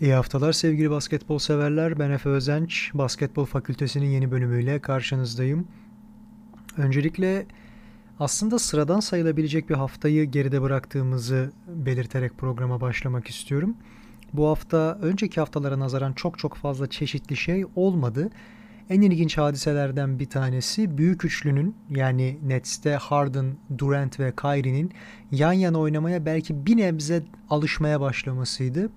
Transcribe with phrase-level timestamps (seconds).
[0.00, 1.98] İyi haftalar sevgili basketbol severler.
[1.98, 2.90] Ben Efe Özenç.
[2.94, 5.68] Basketbol Fakültesinin yeni bölümüyle karşınızdayım.
[6.76, 7.46] Öncelikle
[8.20, 13.76] aslında sıradan sayılabilecek bir haftayı geride bıraktığımızı belirterek programa başlamak istiyorum.
[14.32, 18.30] Bu hafta önceki haftalara nazaran çok çok fazla çeşitli şey olmadı.
[18.90, 24.92] En ilginç hadiselerden bir tanesi büyük üçlünün yani Nets'te Harden, Durant ve Kyrie'nin
[25.32, 28.90] yan yana oynamaya belki bir nebze alışmaya başlamasıydı.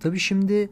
[0.00, 0.70] Tabi şimdi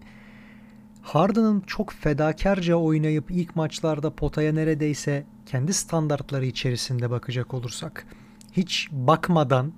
[1.03, 8.07] Harden'ın çok fedakarca oynayıp ilk maçlarda potaya neredeyse kendi standartları içerisinde bakacak olursak
[8.53, 9.73] hiç bakmadan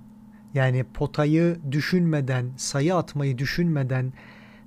[0.53, 4.13] yani potayı düşünmeden, sayı atmayı düşünmeden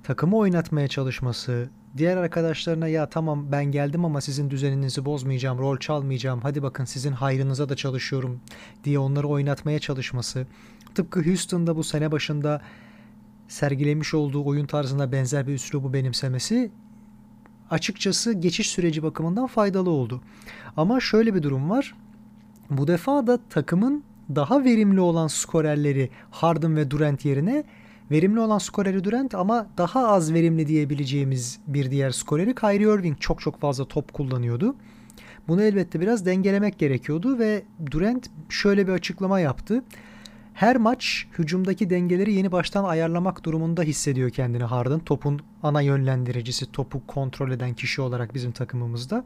[0.03, 6.41] takımı oynatmaya çalışması, diğer arkadaşlarına ya tamam ben geldim ama sizin düzeninizi bozmayacağım, rol çalmayacağım,
[6.41, 8.41] hadi bakın sizin hayrınıza da çalışıyorum
[8.85, 10.47] diye onları oynatmaya çalışması.
[10.95, 12.61] Tıpkı Houston'da bu sene başında
[13.49, 16.71] sergilemiş olduğu oyun tarzına benzer bir üslubu benimsemesi
[17.71, 20.21] açıkçası geçiş süreci bakımından faydalı oldu.
[20.77, 21.95] Ama şöyle bir durum var.
[22.71, 27.65] Bu defa da takımın daha verimli olan skorerleri Harden ve Durant yerine
[28.11, 33.41] verimli olan skoreri Durant ama daha az verimli diyebileceğimiz bir diğer skoreri Kyrie Irving çok
[33.41, 34.77] çok fazla top kullanıyordu.
[35.49, 39.85] Bunu elbette biraz dengelemek gerekiyordu ve Durant şöyle bir açıklama yaptı
[40.55, 44.99] her maç hücumdaki dengeleri yeni baştan ayarlamak durumunda hissediyor kendini Harden.
[44.99, 49.25] Topun ana yönlendiricisi, topu kontrol eden kişi olarak bizim takımımızda.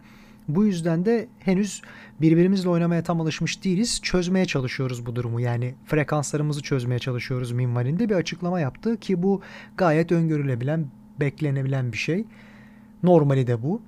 [0.48, 1.82] Bu yüzden de henüz
[2.20, 4.00] birbirimizle oynamaya tam alışmış değiliz.
[4.02, 5.40] Çözmeye çalışıyoruz bu durumu.
[5.40, 9.42] Yani frekanslarımızı çözmeye çalışıyoruz minvalinde bir açıklama yaptı ki bu
[9.76, 10.86] gayet öngörülebilen,
[11.20, 12.24] beklenebilen bir şey.
[13.02, 13.82] Normali de bu.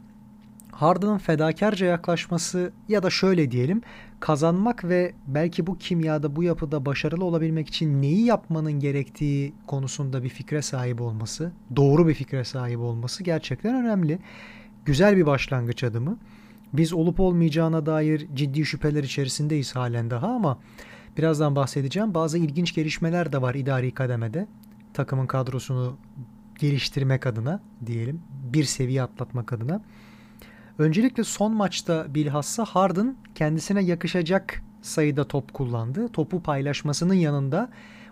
[0.73, 3.83] Harden'ın fedakarca yaklaşması ya da şöyle diyelim
[4.21, 10.29] kazanmak ve belki bu kimyada bu yapıda başarılı olabilmek için neyi yapmanın gerektiği konusunda bir
[10.29, 14.19] fikre sahip olması, doğru bir fikre sahip olması gerçekten önemli.
[14.84, 16.19] Güzel bir başlangıç adımı.
[16.72, 20.59] Biz olup olmayacağına dair ciddi şüpheler içerisindeyiz halen daha ama
[21.19, 22.15] birazdan bahsedeceğim.
[22.15, 24.47] Bazı ilginç gelişmeler de var idari kademede.
[24.94, 25.97] Takımın kadrosunu
[26.59, 28.21] geliştirmek adına diyelim,
[28.53, 29.83] bir seviye atlatmak adına.
[30.81, 36.09] Öncelikle son maçta bilhassa Harden kendisine yakışacak sayıda top kullandı.
[36.09, 37.71] Topu paylaşmasının yanında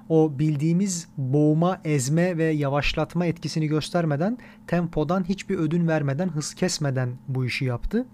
[0.08, 7.44] o bildiğimiz boğma, ezme ve yavaşlatma etkisini göstermeden, tempodan hiçbir ödün vermeden, hız kesmeden bu
[7.46, 8.06] işi yaptı.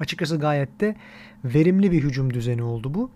[0.00, 0.96] Açıkçası gayet de
[1.44, 3.10] verimli bir hücum düzeni oldu bu.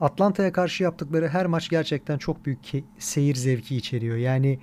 [0.00, 2.58] Atlanta'ya karşı yaptıkları her maç gerçekten çok büyük
[2.98, 4.16] seyir zevki içeriyor.
[4.16, 4.58] Yani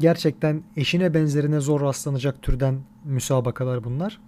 [0.00, 4.20] gerçekten eşine benzerine zor rastlanacak türden müsabakalar bunlar.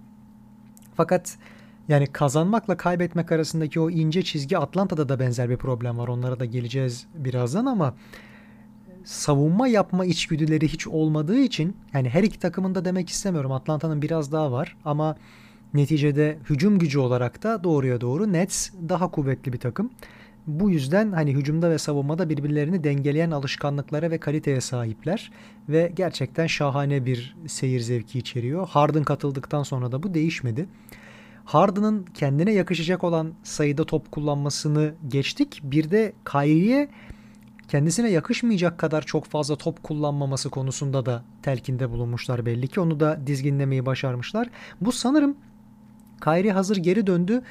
[0.94, 1.38] Fakat
[1.88, 6.08] yani kazanmakla kaybetmek arasındaki o ince çizgi Atlanta'da da benzer bir problem var.
[6.08, 7.94] Onlara da geleceğiz birazdan ama
[9.04, 13.52] savunma yapma içgüdüleri hiç olmadığı için yani her iki takımında demek istemiyorum.
[13.52, 15.16] Atlanta'nın biraz daha var ama
[15.74, 19.90] neticede hücum gücü olarak da doğruya doğru Nets daha kuvvetli bir takım.
[20.46, 25.30] Bu yüzden hani hücumda ve savunmada birbirlerini dengeleyen alışkanlıklara ve kaliteye sahipler
[25.68, 28.68] ve gerçekten şahane bir seyir zevki içeriyor.
[28.68, 30.66] Harden katıldıktan sonra da bu değişmedi.
[31.44, 35.60] Harden'ın kendine yakışacak olan sayıda top kullanmasını geçtik.
[35.62, 36.88] Bir de Kyrie'ye
[37.68, 42.80] kendisine yakışmayacak kadar çok fazla top kullanmaması konusunda da telkinde bulunmuşlar belli ki.
[42.80, 44.50] Onu da dizginlemeyi başarmışlar.
[44.80, 45.36] Bu sanırım
[46.24, 47.42] Kyrie hazır geri döndü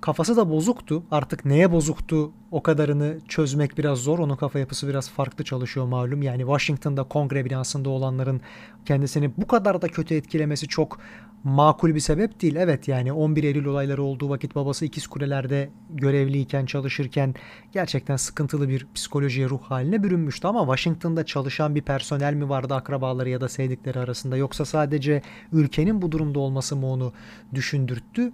[0.00, 1.02] kafası da bozuktu.
[1.10, 4.18] Artık neye bozuktu o kadarını çözmek biraz zor.
[4.18, 6.22] Onun kafa yapısı biraz farklı çalışıyor malum.
[6.22, 8.40] Yani Washington'da kongre binasında olanların
[8.86, 10.98] kendisini bu kadar da kötü etkilemesi çok
[11.44, 12.56] makul bir sebep değil.
[12.56, 17.34] Evet yani 11 Eylül olayları olduğu vakit babası ikiz kulelerde görevliyken çalışırken
[17.72, 23.28] gerçekten sıkıntılı bir psikolojiye ruh haline bürünmüştü ama Washington'da çalışan bir personel mi vardı akrabaları
[23.28, 27.12] ya da sevdikleri arasında yoksa sadece ülkenin bu durumda olması mı onu
[27.54, 28.32] düşündürttü?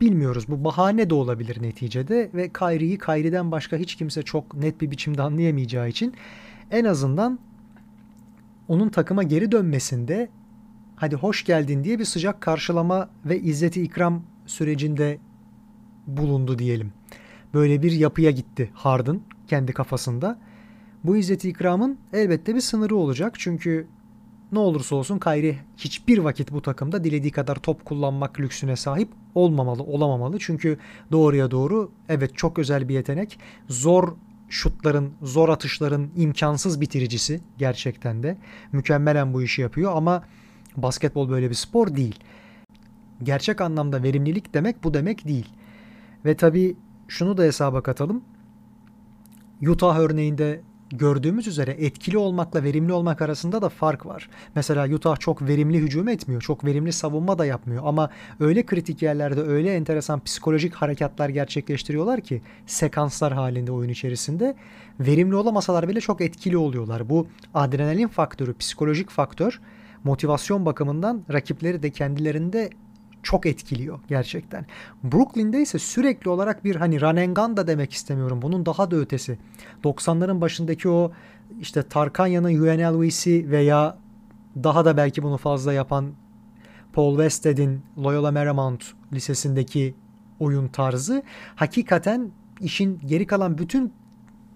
[0.00, 0.44] Bilmiyoruz.
[0.48, 5.22] Bu bahane de olabilir neticede ve Kyrie'yi Kyrie'den başka hiç kimse çok net bir biçimde
[5.22, 6.14] anlayamayacağı için
[6.70, 7.38] en azından
[8.68, 10.28] onun takıma geri dönmesinde
[10.96, 15.18] hadi hoş geldin diye bir sıcak karşılama ve izzeti ikram sürecinde
[16.06, 16.92] bulundu diyelim.
[17.54, 20.38] Böyle bir yapıya gitti Harden kendi kafasında.
[21.04, 23.34] Bu izzeti ikramın elbette bir sınırı olacak.
[23.38, 23.86] Çünkü
[24.52, 29.82] ne olursa olsun Kyrie hiçbir vakit bu takımda dilediği kadar top kullanmak lüksüne sahip olmamalı,
[29.82, 30.38] olamamalı.
[30.38, 30.78] Çünkü
[31.12, 33.38] doğruya doğru evet çok özel bir yetenek.
[33.68, 34.16] Zor
[34.48, 38.38] şutların, zor atışların imkansız bitiricisi gerçekten de.
[38.72, 40.22] Mükemmelen bu işi yapıyor ama
[40.76, 42.20] basketbol böyle bir spor değil.
[43.22, 45.48] Gerçek anlamda verimlilik demek bu demek değil.
[46.24, 46.76] Ve tabii
[47.08, 48.24] şunu da hesaba katalım.
[49.68, 50.60] Utah örneğinde
[50.92, 54.30] gördüğümüz üzere etkili olmakla verimli olmak arasında da fark var.
[54.54, 56.42] Mesela Utah çok verimli hücum etmiyor.
[56.42, 57.82] Çok verimli savunma da yapmıyor.
[57.86, 58.10] Ama
[58.40, 64.54] öyle kritik yerlerde öyle enteresan psikolojik harekatlar gerçekleştiriyorlar ki sekanslar halinde oyun içerisinde
[65.00, 67.08] verimli olamasalar bile çok etkili oluyorlar.
[67.08, 69.60] Bu adrenalin faktörü, psikolojik faktör
[70.04, 72.70] motivasyon bakımından rakipleri de kendilerinde
[73.22, 74.66] çok etkiliyor gerçekten.
[75.04, 78.42] Brooklyn'de ise sürekli olarak bir hani gun da demek istemiyorum.
[78.42, 79.38] Bunun daha da ötesi.
[79.84, 81.12] 90'ların başındaki o
[81.60, 83.98] işte Tarkanya'nın UNLVC veya
[84.64, 86.12] daha da belki bunu fazla yapan
[86.92, 89.94] Paul Wested'in Loyola Marymount Lisesi'ndeki
[90.40, 91.22] oyun tarzı
[91.56, 92.30] hakikaten
[92.60, 93.92] işin geri kalan bütün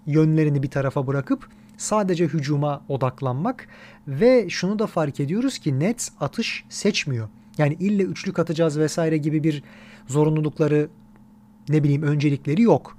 [0.05, 3.67] yönlerini bir tarafa bırakıp sadece hücuma odaklanmak
[4.07, 7.29] ve şunu da fark ediyoruz ki Nets atış seçmiyor.
[7.57, 9.63] Yani ille üçlük atacağız vesaire gibi bir
[10.07, 10.89] zorunlulukları
[11.69, 12.97] ne bileyim öncelikleri yok.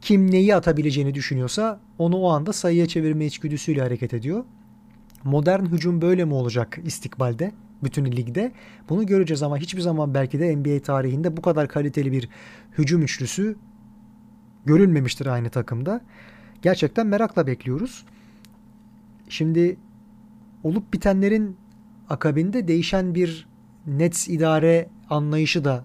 [0.00, 4.44] Kim neyi atabileceğini düşünüyorsa onu o anda sayıya çevirme içgüdüsüyle hareket ediyor.
[5.24, 7.52] Modern hücum böyle mi olacak istikbalde?
[7.82, 8.52] Bütün ligde.
[8.88, 12.28] Bunu göreceğiz ama hiçbir zaman belki de NBA tarihinde bu kadar kaliteli bir
[12.78, 13.56] hücum üçlüsü
[14.66, 16.00] görülmemiştir aynı takımda.
[16.62, 18.04] Gerçekten merakla bekliyoruz.
[19.28, 19.76] Şimdi
[20.62, 21.56] olup bitenlerin
[22.08, 23.46] akabinde değişen bir
[23.86, 25.84] Nets idare anlayışı da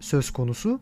[0.00, 0.80] söz konusu.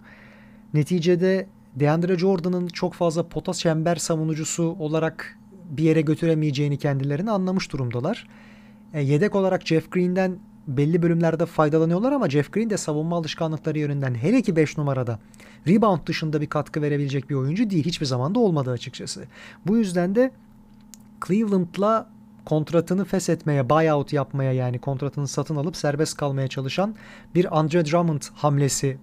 [0.75, 1.47] Neticede
[1.77, 5.39] DeAndre Jordan'ın çok fazla pota çember savunucusu olarak
[5.71, 8.29] bir yere götüremeyeceğini kendilerini anlamış durumdalar.
[8.93, 14.15] E, yedek olarak Jeff Green'den belli bölümlerde faydalanıyorlar ama Jeff Green de savunma alışkanlıkları yönünden
[14.15, 15.19] hele ki 5 numarada
[15.69, 17.85] rebound dışında bir katkı verebilecek bir oyuncu değil.
[17.85, 19.25] Hiçbir zaman da olmadı açıkçası.
[19.67, 20.31] Bu yüzden de
[21.27, 22.11] Cleveland'la
[22.45, 26.95] kontratını feshetmeye, buyout yapmaya yani kontratını satın alıp serbest kalmaya çalışan
[27.35, 28.99] bir Andre Drummond hamlesi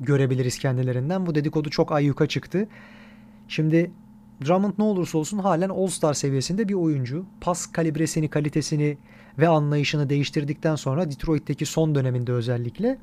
[0.00, 1.26] görebiliriz kendilerinden.
[1.26, 2.68] Bu dedikodu çok ayyuka çıktı.
[3.48, 3.90] Şimdi
[4.46, 7.24] Drummond ne olursa olsun halen All-Star seviyesinde bir oyuncu.
[7.40, 8.98] Pas kalibresini, kalitesini
[9.38, 12.98] ve anlayışını değiştirdikten sonra Detroit'teki son döneminde özellikle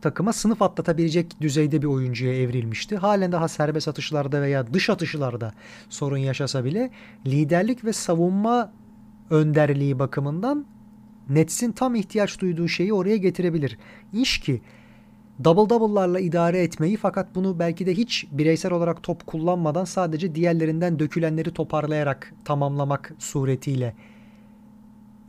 [0.00, 2.96] takıma sınıf atlatabilecek düzeyde bir oyuncuya evrilmişti.
[2.96, 5.52] Halen daha serbest atışlarda veya dış atışlarda
[5.88, 6.90] sorun yaşasa bile
[7.26, 8.72] liderlik ve savunma
[9.30, 10.66] önderliği bakımından
[11.28, 13.78] Nets'in tam ihtiyaç duyduğu şeyi oraya getirebilir.
[14.12, 14.60] İş ki
[15.44, 20.98] double double'larla idare etmeyi fakat bunu belki de hiç bireysel olarak top kullanmadan sadece diğerlerinden
[20.98, 23.94] dökülenleri toparlayarak tamamlamak suretiyle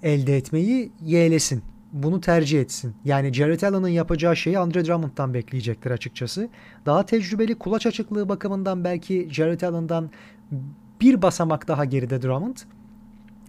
[0.04, 2.96] elde etmeyi yeğlesin bunu tercih etsin.
[3.06, 6.50] Yani Jared Allen'ın yapacağı şeyi Andre Drummond'dan bekleyecektir açıkçası.
[6.86, 10.10] Daha tecrübeli kulaç açıklığı bakımından belki Jared Allen'dan
[11.02, 12.58] bir basamak daha geride Drummond.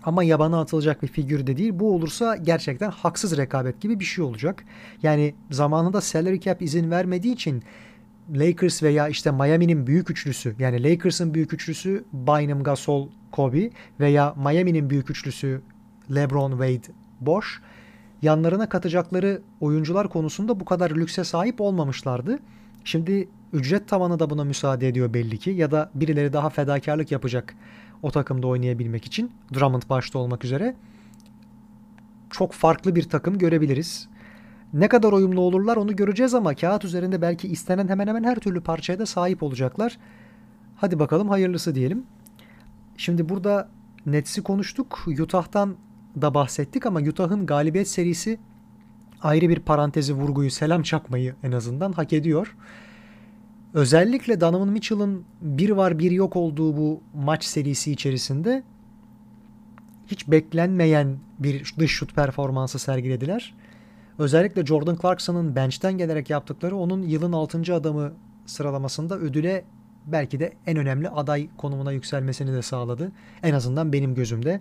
[0.04, 1.72] Ama yabana atılacak bir figür de değil.
[1.74, 4.64] Bu olursa gerçekten haksız rekabet gibi bir şey olacak.
[5.02, 7.62] Yani zamanında salary cap izin vermediği için
[8.34, 14.90] Lakers veya işte Miami'nin büyük üçlüsü yani Lakers'ın büyük üçlüsü Bynum, Gasol, Kobe veya Miami'nin
[14.90, 15.62] büyük üçlüsü
[16.14, 17.48] LeBron, Wade, Bosch
[18.22, 22.38] yanlarına katacakları oyuncular konusunda bu kadar lükse sahip olmamışlardı.
[22.84, 27.54] Şimdi ücret tavanı da buna müsaade ediyor belli ki ya da birileri daha fedakarlık yapacak
[28.02, 30.74] o takımda oynayabilmek için Drummond başta olmak üzere
[32.30, 34.08] çok farklı bir takım görebiliriz.
[34.72, 38.60] Ne kadar uyumlu olurlar onu göreceğiz ama kağıt üzerinde belki istenen hemen hemen her türlü
[38.60, 39.98] parçaya da sahip olacaklar.
[40.76, 42.06] Hadi bakalım hayırlısı diyelim.
[42.96, 43.68] Şimdi burada
[44.06, 45.04] Nets'i konuştuk.
[45.20, 45.76] Utah'tan
[46.20, 48.38] da bahsettik ama Utah'ın galibiyet serisi
[49.22, 52.56] ayrı bir parantezi vurguyu selam çakmayı en azından hak ediyor.
[53.74, 58.62] Özellikle Donovan Mitchell'ın bir var bir yok olduğu bu maç serisi içerisinde
[60.06, 63.54] hiç beklenmeyen bir dış şut performansı sergilediler.
[64.18, 67.74] Özellikle Jordan Clarkson'ın bench'ten gelerek yaptıkları onun yılın 6.
[67.74, 68.12] adamı
[68.46, 69.64] sıralamasında ödüle
[70.06, 73.12] belki de en önemli aday konumuna yükselmesini de sağladı.
[73.42, 74.60] En azından benim gözümde.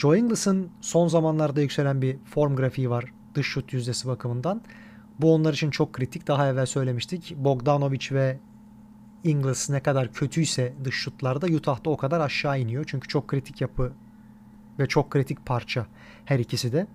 [0.00, 3.04] Joe Inglis'ın son zamanlarda yükselen bir form grafiği var
[3.34, 4.62] dış şut yüzdesi bakımından.
[5.18, 6.26] Bu onlar için çok kritik.
[6.26, 7.36] Daha evvel söylemiştik.
[7.36, 8.38] Bogdanovic ve
[9.24, 12.84] Ingles ne kadar kötüyse dış şutlarda Utah'da o kadar aşağı iniyor.
[12.88, 13.92] Çünkü çok kritik yapı
[14.78, 15.86] ve çok kritik parça
[16.24, 16.86] her ikisi de.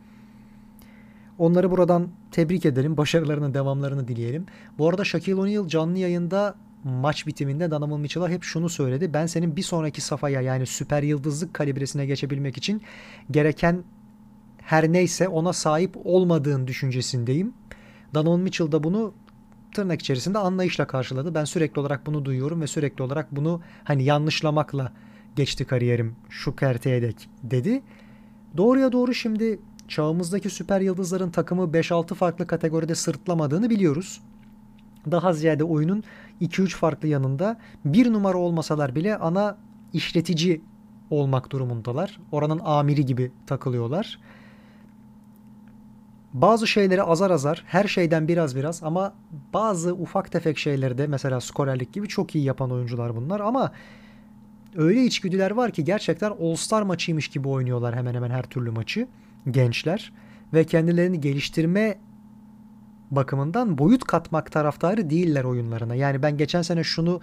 [1.38, 2.98] Onları buradan tebrik edelim.
[2.98, 4.46] Başarılarının devamlarını dileyelim.
[4.78, 9.14] Bu arada Shaquille O'Neal canlı yayında maç bitiminde Donovan Mitchell'a hep şunu söyledi.
[9.14, 12.82] Ben senin bir sonraki safhaya yani süper yıldızlık kalibresine geçebilmek için
[13.32, 13.84] gereken
[14.58, 17.54] her neyse ona sahip olmadığın düşüncesindeyim.
[18.14, 19.14] Donovan Mitchell da bunu
[19.76, 21.36] tırnak içerisinde anlayışla karşıladı.
[21.36, 24.92] Ben sürekli olarak bunu duyuyorum ve sürekli olarak bunu hani yanlışlamakla
[25.36, 27.82] geçti kariyerim şu kerteye dek dedi.
[28.58, 34.22] Doğruya doğru şimdi çağımızdaki süper yıldızların takımı 5-6 farklı kategoride sırtlamadığını biliyoruz
[35.12, 36.04] daha ziyade oyunun
[36.42, 39.58] 2-3 farklı yanında bir numara olmasalar bile ana
[39.94, 40.62] işletici
[41.10, 42.20] olmak durumundalar.
[42.32, 44.20] Oranın amiri gibi takılıyorlar.
[46.34, 49.14] Bazı şeyleri azar azar, her şeyden biraz biraz ama
[49.54, 53.72] bazı ufak tefek şeyleri de mesela skorerlik gibi çok iyi yapan oyuncular bunlar ama
[54.76, 59.08] öyle içgüdüler var ki gerçekten All-Star maçıymış gibi oynuyorlar hemen hemen her türlü maçı
[59.52, 60.14] gençler
[60.54, 61.98] ve kendilerini geliştirme
[63.12, 65.96] bakımından boyut katmak taraftarı değiller oyunlarına.
[65.96, 67.22] Yani ben geçen sene şunu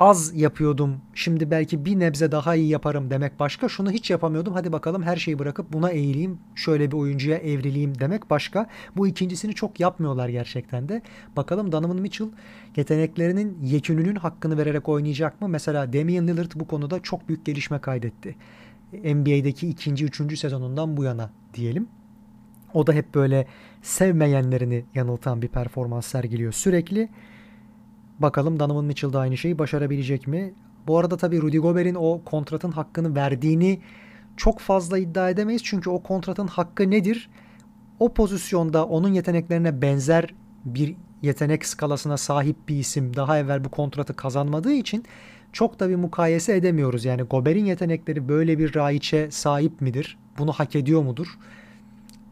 [0.00, 0.96] az yapıyordum.
[1.14, 3.68] Şimdi belki bir nebze daha iyi yaparım demek başka.
[3.68, 4.54] Şunu hiç yapamıyordum.
[4.54, 6.38] Hadi bakalım her şeyi bırakıp buna eğileyim.
[6.54, 8.66] Şöyle bir oyuncuya evrileyim demek başka.
[8.96, 11.02] Bu ikincisini çok yapmıyorlar gerçekten de.
[11.36, 12.28] Bakalım Donovan Mitchell
[12.76, 15.48] yeteneklerinin yekününün hakkını vererek oynayacak mı?
[15.48, 18.36] Mesela Damian Lillard bu konuda çok büyük gelişme kaydetti.
[18.92, 21.88] NBA'deki ikinci, üçüncü sezonundan bu yana diyelim.
[22.74, 23.46] O da hep böyle
[23.86, 27.08] sevmeyenlerini yanıltan bir performans sergiliyor sürekli.
[28.18, 30.54] Bakalım Donovan Mitchell da aynı şeyi başarabilecek mi?
[30.86, 33.80] Bu arada tabii Rudy Gobert'in o kontratın hakkını verdiğini
[34.36, 35.62] çok fazla iddia edemeyiz.
[35.64, 37.30] Çünkü o kontratın hakkı nedir?
[38.00, 44.16] O pozisyonda onun yeteneklerine benzer bir yetenek skalasına sahip bir isim daha evvel bu kontratı
[44.16, 45.04] kazanmadığı için
[45.52, 47.04] çok da bir mukayese edemiyoruz.
[47.04, 50.18] Yani Gobert'in yetenekleri böyle bir raiçe sahip midir?
[50.38, 51.38] Bunu hak ediyor mudur?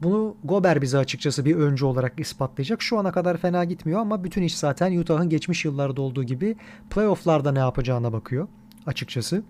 [0.02, 2.82] Bunu Gober bize açıkçası bir öncü olarak ispatlayacak.
[2.82, 6.56] Şu ana kadar fena gitmiyor ama bütün iş zaten Utah'ın geçmiş yıllarda olduğu gibi
[6.90, 8.48] playofflarda ne yapacağına bakıyor
[8.86, 9.42] açıkçası.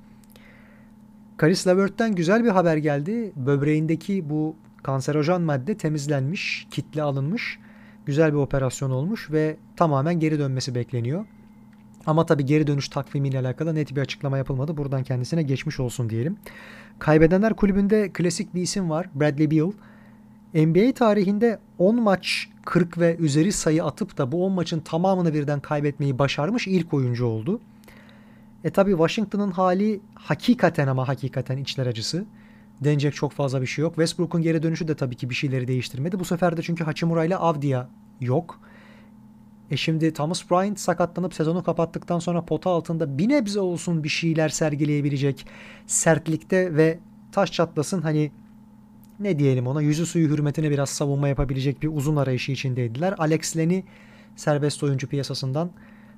[1.37, 3.33] Karis Levert'ten güzel bir haber geldi.
[3.37, 7.59] Böbreğindeki bu kanserojen madde temizlenmiş, kitle alınmış.
[8.07, 11.27] Güzel bir operasyon olmuş ve tamamen geri dönmesi bekleniyor.
[12.07, 14.77] Ama tabii geri dönüş takvimiyle alakalı net bir açıklama yapılmadı.
[14.77, 16.37] Buradan kendisine geçmiş olsun diyelim.
[16.99, 19.11] Kaybedenler kulübünde klasik bir isim var.
[19.15, 19.73] Bradley Beal.
[20.54, 25.61] NBA tarihinde 10 maç 40 ve üzeri sayı atıp da bu 10 maçın tamamını birden
[25.61, 27.61] kaybetmeyi başarmış ilk oyuncu oldu.
[28.64, 32.25] E tabi Washington'ın hali hakikaten ama hakikaten içler acısı.
[32.80, 33.94] Denecek çok fazla bir şey yok.
[33.94, 36.18] Westbrook'un geri dönüşü de tabii ki bir şeyleri değiştirmedi.
[36.18, 37.88] Bu sefer de çünkü Hachimura ile Avdia
[38.20, 38.61] yok.
[39.70, 44.49] E şimdi Thomas Bryant sakatlanıp sezonu kapattıktan sonra pota altında bir nebze olsun bir şeyler
[44.49, 45.46] sergileyebilecek
[45.87, 46.99] sertlikte ve
[47.32, 48.32] taş çatlasın hani
[49.21, 53.14] ne diyelim ona yüzü suyu hürmetine biraz savunma yapabilecek bir uzun arayışı içindeydiler.
[53.18, 53.85] Alex Len'i
[54.37, 55.71] serbest oyuncu piyasasından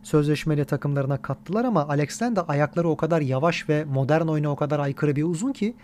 [0.02, 4.56] sözleşmeli takımlarına kattılar ama Alex Len de ayakları o kadar yavaş ve modern oyuna o
[4.56, 5.74] kadar aykırı bir uzun ki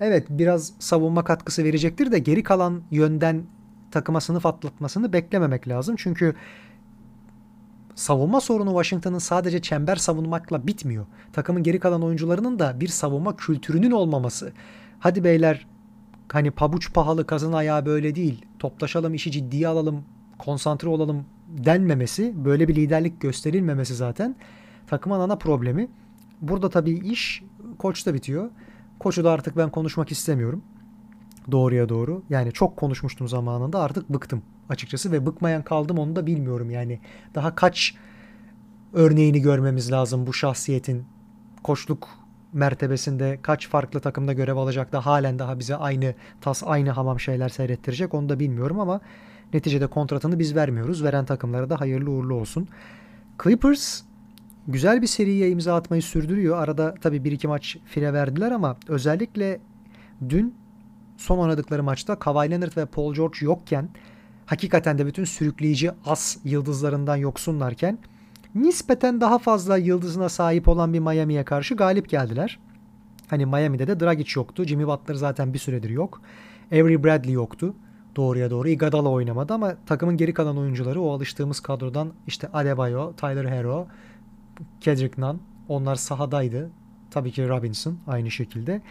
[0.00, 3.42] evet biraz savunma katkısı verecektir de geri kalan yönden
[3.90, 5.96] takıma sınıf atlatmasını beklememek lazım.
[5.98, 6.34] Çünkü
[7.94, 11.06] savunma sorunu Washington'ın sadece çember savunmakla bitmiyor.
[11.32, 14.52] Takımın geri kalan oyuncularının da bir savunma kültürünün olmaması.
[14.98, 15.66] Hadi beyler
[16.32, 18.44] hani pabuç pahalı kazın ayağı böyle değil.
[18.58, 20.04] Toplaşalım işi ciddiye alalım
[20.38, 24.36] konsantre olalım denmemesi böyle bir liderlik gösterilmemesi zaten
[24.86, 25.88] takımın ana problemi.
[26.40, 27.42] Burada tabii iş
[27.78, 28.50] koçta bitiyor.
[28.98, 30.62] Koçu da artık ben konuşmak istemiyorum.
[31.50, 32.22] Doğruya doğru.
[32.30, 37.00] Yani çok konuşmuştum zamanında artık bıktım açıkçası ve bıkmayan kaldım onu da bilmiyorum yani.
[37.34, 37.94] Daha kaç
[38.92, 41.04] örneğini görmemiz lazım bu şahsiyetin
[41.62, 42.08] koçluk
[42.54, 47.48] mertebesinde kaç farklı takımda görev alacak da halen daha bize aynı tas aynı hamam şeyler
[47.48, 49.00] seyrettirecek onu da bilmiyorum ama
[49.54, 51.04] neticede kontratını biz vermiyoruz.
[51.04, 52.68] Veren takımlara da hayırlı uğurlu olsun.
[53.42, 54.02] Clippers
[54.68, 56.58] güzel bir seriye imza atmayı sürdürüyor.
[56.58, 59.60] Arada tabii bir iki maç fire verdiler ama özellikle
[60.28, 60.54] dün
[61.16, 63.88] son oynadıkları maçta Kawhi Leonard ve Paul George yokken
[64.46, 67.98] hakikaten de bütün sürükleyici as yıldızlarından yoksunlarken
[68.54, 72.58] nispeten daha fazla yıldızına sahip olan bir Miami'ye karşı galip geldiler.
[73.28, 74.64] Hani Miami'de de Dragic yoktu.
[74.64, 76.20] Jimmy Butler zaten bir süredir yok.
[76.72, 77.74] Avery Bradley yoktu.
[78.16, 78.68] Doğruya doğru.
[78.68, 83.86] Iguodala oynamadı ama takımın geri kalan oyuncuları o alıştığımız kadrodan işte Adebayo, Tyler Hero,
[84.80, 86.70] Kendrick Nunn onlar sahadaydı.
[87.10, 88.82] Tabii ki Robinson aynı şekilde.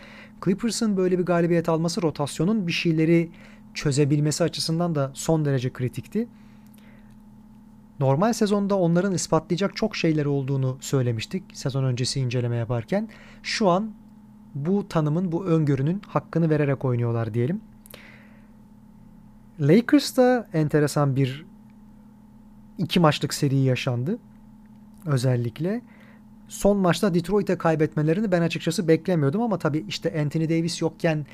[0.46, 3.32] Clippers'ın böyle bir galibiyet alması rotasyonun bir şeyleri
[3.74, 6.28] çözebilmesi açısından da son derece kritikti.
[8.00, 13.10] Normal sezonda onların ispatlayacak çok şeyleri olduğunu söylemiştik sezon öncesi inceleme yaparken.
[13.44, 13.92] Şu an
[14.56, 17.62] bu tanımın, bu öngörünün hakkını vererek oynuyorlar diyelim.
[19.60, 21.46] Lakers'ta enteresan bir
[22.78, 24.18] iki maçlık seri yaşandı.
[25.06, 25.82] Özellikle.
[26.48, 31.26] Son maçta Detroit'e kaybetmelerini ben açıkçası beklemiyordum ama tabii işte Anthony Davis yokken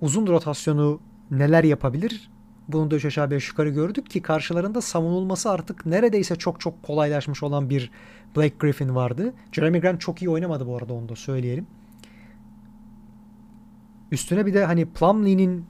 [0.00, 2.30] uzun rotasyonu neler yapabilir
[2.68, 7.42] bunu da üç aşağı beş yukarı gördük ki karşılarında savunulması artık neredeyse çok çok kolaylaşmış
[7.42, 7.90] olan bir
[8.36, 9.34] Blake Griffin vardı.
[9.52, 11.66] Jeremy Grant çok iyi oynamadı bu arada onu da söyleyelim.
[14.12, 15.64] Üstüne bir de hani Plumlee'nin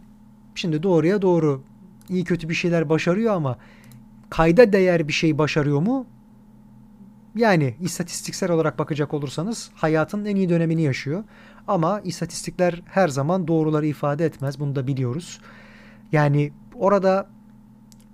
[0.54, 1.62] şimdi doğruya doğru
[2.08, 3.58] iyi kötü bir şeyler başarıyor ama
[4.30, 6.06] kayda değer bir şey başarıyor mu?
[7.36, 11.24] Yani istatistiksel olarak bakacak olursanız hayatın en iyi dönemini yaşıyor.
[11.68, 14.60] Ama istatistikler her zaman doğruları ifade etmez.
[14.60, 15.40] Bunu da biliyoruz.
[16.12, 17.26] Yani orada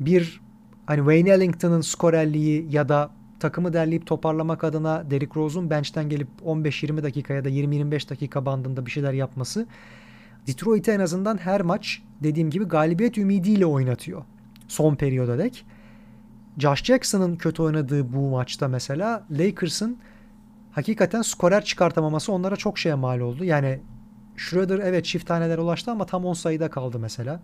[0.00, 0.40] bir
[0.86, 7.02] hani Wayne Ellington'ın skorerliği ya da takımı derleyip toparlamak adına Derrick Rose'un bench'ten gelip 15-20
[7.02, 9.66] dakika ya da 20-25 dakika bandında bir şeyler yapması
[10.46, 14.22] Detroit'i en azından her maç dediğim gibi galibiyet ümidiyle oynatıyor.
[14.68, 15.66] Son periyoda dek.
[16.58, 19.98] Josh Jackson'ın kötü oynadığı bu maçta mesela Lakers'ın
[20.72, 23.44] hakikaten skorer çıkartamaması onlara çok şeye mal oldu.
[23.44, 23.80] Yani
[24.36, 27.40] Schroeder evet çift taneler ulaştı ama tam 10 sayıda kaldı mesela.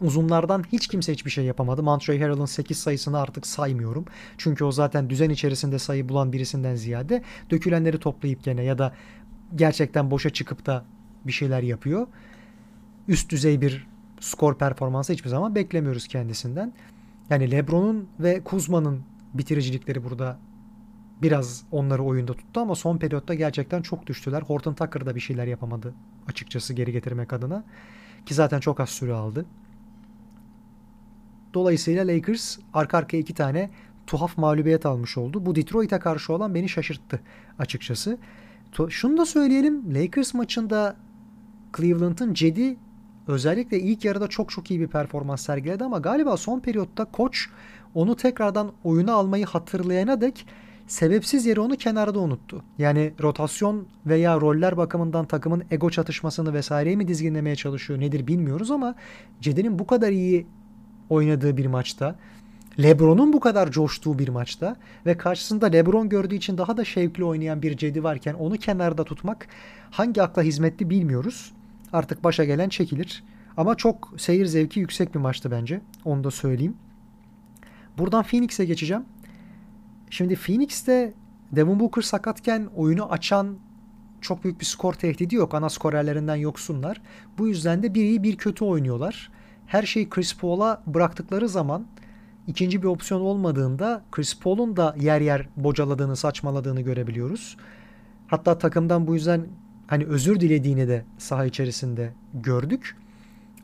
[0.00, 1.82] Uzunlardan hiç kimse hiçbir şey yapamadı.
[1.82, 4.04] Montrezl Harrell'ın 8 sayısını artık saymıyorum.
[4.38, 8.94] Çünkü o zaten düzen içerisinde sayı bulan birisinden ziyade dökülenleri toplayıp gene ya da
[9.56, 10.84] gerçekten boşa çıkıp da
[11.26, 12.06] bir şeyler yapıyor.
[13.08, 13.86] Üst düzey bir
[14.20, 16.72] skor performansı hiçbir zaman beklemiyoruz kendisinden.
[17.30, 19.02] Yani LeBron'un ve Kuzma'nın
[19.34, 20.38] bitiricilikleri burada
[21.22, 24.42] biraz onları oyunda tuttu ama son periyotta gerçekten çok düştüler.
[24.42, 25.94] Horton Tucker da bir şeyler yapamadı
[26.28, 27.64] açıkçası geri getirmek adına.
[28.26, 29.46] Ki zaten çok az süre aldı.
[31.54, 33.70] Dolayısıyla Lakers arka arkaya iki tane
[34.06, 35.46] tuhaf mağlubiyet almış oldu.
[35.46, 37.20] Bu Detroit'e karşı olan beni şaşırttı
[37.58, 38.18] açıkçası.
[38.88, 39.94] Şunu da söyleyelim.
[39.94, 40.96] Lakers maçında
[41.76, 42.76] Cleveland'ın Cedi
[43.28, 47.48] özellikle ilk yarıda çok çok iyi bir performans sergiledi ama galiba son periyotta koç
[47.94, 50.46] onu tekrardan oyuna almayı hatırlayana dek
[50.86, 52.64] sebepsiz yere onu kenarda unuttu.
[52.78, 58.94] Yani rotasyon veya roller bakımından takımın ego çatışmasını vesaireyi mi dizginlemeye çalışıyor nedir bilmiyoruz ama
[59.40, 60.46] Cedi'nin bu kadar iyi
[61.10, 62.16] oynadığı bir maçta
[62.82, 67.62] LeBron'un bu kadar coştuğu bir maçta ve karşısında LeBron gördüğü için daha da şevkli oynayan
[67.62, 69.48] bir Cedi varken onu kenarda tutmak
[69.90, 71.52] hangi akla hizmetli bilmiyoruz.
[71.92, 73.24] Artık başa gelen çekilir.
[73.56, 75.80] Ama çok seyir zevki yüksek bir maçtı bence.
[76.04, 76.76] Onu da söyleyeyim.
[77.98, 79.04] Buradan Phoenix'e geçeceğim.
[80.10, 81.14] Şimdi Phoenix'te
[81.52, 83.58] Devin Booker sakatken oyunu açan
[84.20, 85.54] çok büyük bir skor tehdidi yok.
[85.54, 87.00] Ana skorerlerinden yoksunlar.
[87.38, 89.30] Bu yüzden de bir iyi bir kötü oynuyorlar.
[89.68, 91.86] Her şeyi Chris Paul'a bıraktıkları zaman
[92.46, 97.56] ikinci bir opsiyon olmadığında Chris Paul'un da yer yer bocaladığını, saçmaladığını görebiliyoruz.
[98.26, 99.46] Hatta takımdan bu yüzden
[99.86, 102.96] hani özür dilediğini de saha içerisinde gördük.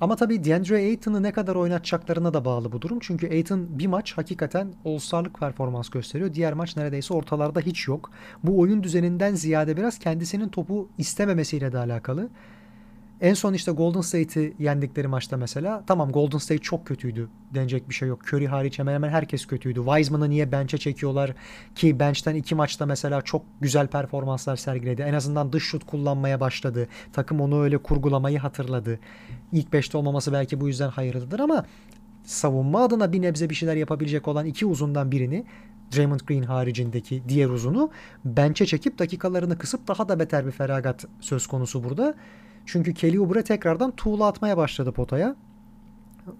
[0.00, 2.98] Ama tabii DeAndre Ayton'u ne kadar oynatacaklarına da bağlı bu durum.
[3.00, 6.34] Çünkü Ayton bir maç hakikaten All-Star'lık performans gösteriyor.
[6.34, 8.10] Diğer maç neredeyse ortalarda hiç yok.
[8.42, 12.28] Bu oyun düzeninden ziyade biraz kendisinin topu istememesiyle de alakalı.
[13.20, 17.94] En son işte Golden State'i yendikleri maçta mesela tamam Golden State çok kötüydü denecek bir
[17.94, 18.22] şey yok.
[18.32, 19.84] Curry hariç hemen hemen herkes kötüydü.
[19.84, 21.34] Wiseman'ı niye bench'e çekiyorlar
[21.74, 25.02] ki bench'ten iki maçta mesela çok güzel performanslar sergiledi.
[25.02, 26.88] En azından dış şut kullanmaya başladı.
[27.12, 28.98] Takım onu öyle kurgulamayı hatırladı.
[29.52, 31.64] İlk beşte olmaması belki bu yüzden hayırlıdır ama
[32.24, 35.44] savunma adına bir nebze bir şeyler yapabilecek olan iki uzundan birini
[35.96, 37.90] Draymond Green haricindeki diğer uzunu
[38.24, 42.14] bench'e çekip dakikalarını kısıp daha da beter bir feragat söz konusu burada.
[42.66, 45.36] Çünkü Kelly Oubre tekrardan tuğla atmaya başladı potaya.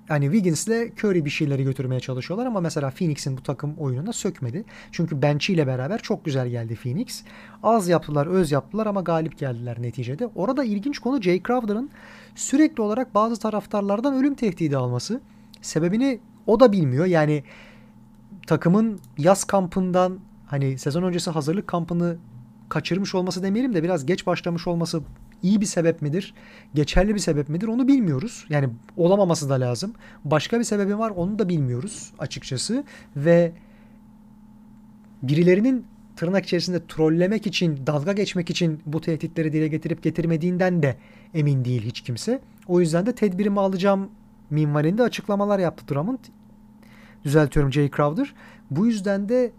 [0.09, 4.65] Yani Wiggins ile Curry bir şeyleri götürmeye çalışıyorlar ama mesela Phoenix'in bu takım oyununa sökmedi.
[4.93, 7.25] Çünkü bench ile beraber çok güzel geldi Phoenix.
[7.63, 10.27] Az yaptılar, öz yaptılar ama galip geldiler neticede.
[10.35, 11.91] Orada ilginç konu Jay Crowder'ın
[12.35, 15.21] sürekli olarak bazı taraftarlardan ölüm tehdidi alması.
[15.63, 17.07] Sebebini o da bilmiyor.
[17.07, 17.45] Yani
[18.47, 22.17] takımın yaz kampından hani sezon öncesi hazırlık kampını
[22.69, 25.03] kaçırmış olması demeyelim de biraz geç başlamış olması
[25.45, 26.35] iyi bir sebep midir?
[26.75, 27.69] Geçerli bir sebep midir?
[27.69, 28.47] Onu bilmiyoruz.
[28.49, 29.93] Yani olamaması da lazım.
[30.25, 32.85] Başka bir sebebi var onu da bilmiyoruz açıkçası.
[33.17, 33.53] Ve
[35.23, 40.97] birilerinin tırnak içerisinde trollemek için, dalga geçmek için bu tehditleri dile getirip getirmediğinden de
[41.35, 42.41] emin değil hiç kimse.
[42.69, 44.11] O yüzden de tedbirimi alacağım
[44.51, 46.19] minvalinde açıklamalar yaptı Drummond.
[47.25, 48.35] Düzeltiyorum Jay Crowder.
[48.71, 49.53] Bu yüzden de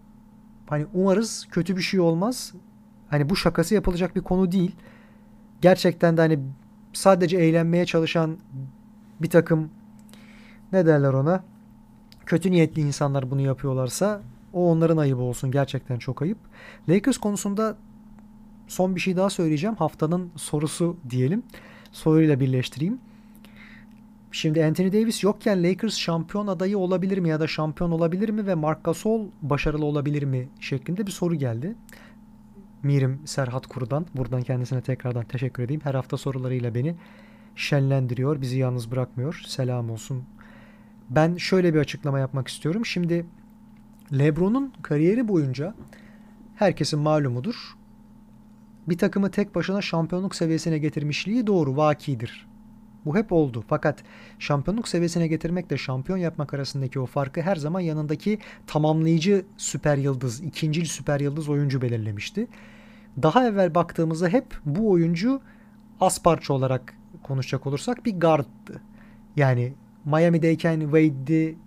[0.68, 2.54] hani umarız kötü bir şey olmaz.
[3.10, 4.76] Hani bu şakası yapılacak bir konu değil
[5.66, 6.40] gerçekten de hani
[6.94, 8.38] sadece eğlenmeye çalışan
[9.22, 9.70] bir takım
[10.72, 11.44] ne derler ona
[12.26, 14.22] kötü niyetli insanlar bunu yapıyorlarsa
[14.54, 15.52] o onların ayıbı olsun.
[15.52, 16.38] Gerçekten çok ayıp.
[16.90, 17.78] Lakers konusunda
[18.68, 19.76] son bir şey daha söyleyeceğim.
[19.76, 21.44] Haftanın sorusu diyelim.
[21.92, 23.00] Soruyla birleştireyim.
[24.32, 28.56] Şimdi Anthony Davis yokken Lakers şampiyon adayı olabilir mi ya da şampiyon olabilir mi ve
[28.56, 31.76] Marc Gasol başarılı olabilir mi şeklinde bir soru geldi.
[32.86, 34.06] Mirim Serhat Kuru'dan.
[34.16, 35.82] Buradan kendisine tekrardan teşekkür edeyim.
[35.84, 36.96] Her hafta sorularıyla beni
[37.56, 38.42] şenlendiriyor.
[38.42, 39.42] Bizi yalnız bırakmıyor.
[39.48, 40.24] Selam olsun.
[41.10, 42.86] Ben şöyle bir açıklama yapmak istiyorum.
[42.86, 43.26] Şimdi
[44.14, 45.76] LeBron'un kariyeri boyunca
[46.56, 47.56] herkesin malumudur.
[48.88, 52.48] Bir takımı tek başına şampiyonluk seviyesine getirmişliği doğru, vakidir.
[53.06, 53.64] Bu hep oldu.
[53.68, 54.04] Fakat
[54.40, 60.86] şampiyonluk seviyesine getirmekle şampiyon yapmak arasındaki o farkı her zaman yanındaki tamamlayıcı süper yıldız, ikinci
[60.86, 62.48] süper yıldız oyuncu belirlemişti.
[63.22, 65.42] Daha evvel baktığımızda hep bu oyuncu
[66.02, 68.82] az parça olarak konuşacak olursak bir guard'dı.
[69.36, 69.74] Yani
[70.06, 71.58] Miami'deyken Wade'di,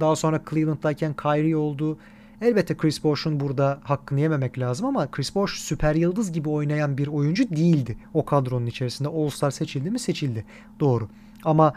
[0.00, 1.98] daha sonra Cleveland'dayken Kyrie oldu.
[2.40, 7.06] Elbette Chris Bosh'un burada hakkını yememek lazım ama Chris Bosh süper yıldız gibi oynayan bir
[7.06, 7.96] oyuncu değildi.
[8.14, 9.98] O kadronun içerisinde All-Star seçildi mi?
[9.98, 10.44] Seçildi.
[10.80, 11.08] Doğru.
[11.44, 11.74] Ama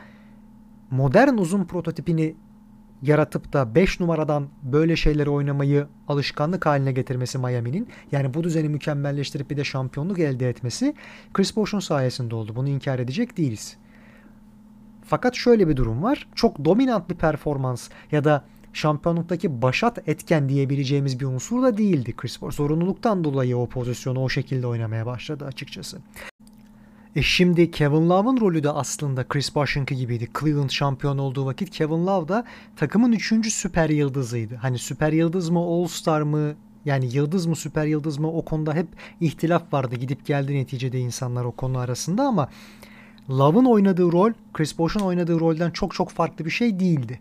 [0.91, 2.35] modern uzun prototipini
[3.07, 9.49] yaratıp da 5 numaradan böyle şeyleri oynamayı alışkanlık haline getirmesi Miami'nin yani bu düzeni mükemmelleştirip
[9.49, 10.95] bir de şampiyonluk elde etmesi
[11.33, 12.55] Chris Bosh'un sayesinde oldu.
[12.55, 13.77] Bunu inkar edecek değiliz.
[15.05, 16.27] Fakat şöyle bir durum var.
[16.35, 22.39] Çok dominant bir performans ya da şampiyonluktaki başat etken diyebileceğimiz bir unsur da değildi Chris
[22.39, 22.51] Paul.
[22.51, 25.97] Zorunluluktan dolayı o pozisyonu o şekilde oynamaya başladı açıkçası.
[27.15, 30.27] E şimdi Kevin Love'ın rolü de aslında Chris Bosh'unki gibiydi.
[30.39, 34.55] Cleveland şampiyon olduğu vakit Kevin Love da takımın üçüncü süper yıldızıydı.
[34.55, 38.73] Hani süper yıldız mı All Star mı yani yıldız mı süper yıldız mı o konuda
[38.73, 38.87] hep
[39.21, 39.95] ihtilaf vardı.
[39.95, 42.49] Gidip geldi neticede insanlar o konu arasında ama
[43.29, 47.19] Love'ın oynadığı rol Chris Bosh'un oynadığı rolden çok çok farklı bir şey değildi.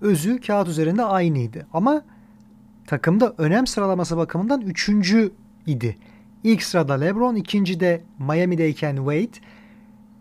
[0.00, 2.02] Özü kağıt üzerinde aynıydı ama
[2.86, 5.32] takımda önem sıralaması bakımından üçüncü
[5.66, 5.96] idi.
[6.44, 9.46] İlk sırada LeBron, ikinci de Miami'deyken Wade,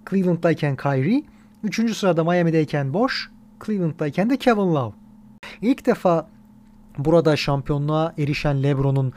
[0.10, 1.24] Cleveland'dayken Kyrie,
[1.64, 3.30] üçüncü sırada Miami'deyken Bosh,
[3.66, 4.94] Cleveland'dayken de Kevin Love.
[5.62, 6.30] İlk defa
[6.98, 9.14] burada şampiyonluğa erişen LeBron'un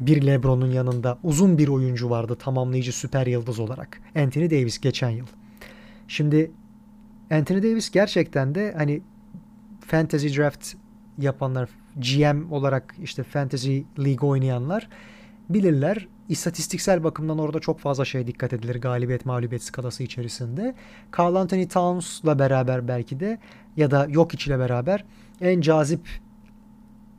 [0.00, 4.00] bir LeBron'un yanında uzun bir oyuncu vardı tamamlayıcı süper yıldız olarak.
[4.16, 5.26] Anthony Davis geçen yıl.
[6.08, 6.50] Şimdi
[7.30, 9.02] Anthony Davis gerçekten de hani
[9.86, 10.74] fantasy draft
[11.18, 14.88] yapanlar, GM olarak işte fantasy league oynayanlar
[15.48, 16.08] bilirler.
[16.30, 20.74] İstatistiksel bakımdan orada çok fazla şey dikkat edilir galibiyet mağlubiyet skalası içerisinde.
[21.18, 23.38] Carl Anthony Towns'la beraber belki de
[23.76, 25.04] ya da yok ile beraber
[25.40, 26.08] en cazip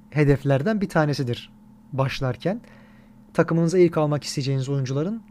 [0.10, 1.52] hedeflerden bir tanesidir
[1.94, 2.62] başlarken.
[3.34, 5.24] Takımınıza ilk almak isteyeceğiniz oyuncuların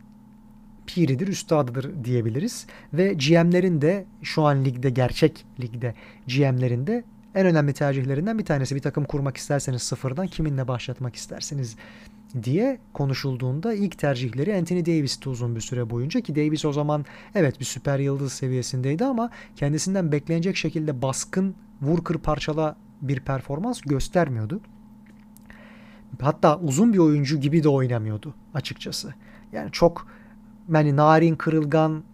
[0.87, 2.67] piridir, üstadıdır diyebiliriz.
[2.93, 5.95] Ve GM'lerin de şu an ligde, gerçek ligde
[6.27, 8.75] GM'lerin de en önemli tercihlerinden bir tanesi.
[8.75, 11.77] Bir takım kurmak isterseniz sıfırdan kiminle başlatmak isterseniz
[12.43, 17.61] diye konuşulduğunda ilk tercihleri Anthony Davis'ti uzun bir süre boyunca ki Davis o zaman evet
[17.61, 24.61] bir süper yıldız seviyesindeydi ama kendisinden beklenecek şekilde baskın vur kır parçala bir performans göstermiyordu.
[26.21, 29.15] Hatta uzun bir oyuncu gibi de oynamıyordu açıkçası.
[29.53, 30.07] Yani çok
[30.73, 32.05] yani narin kırılgan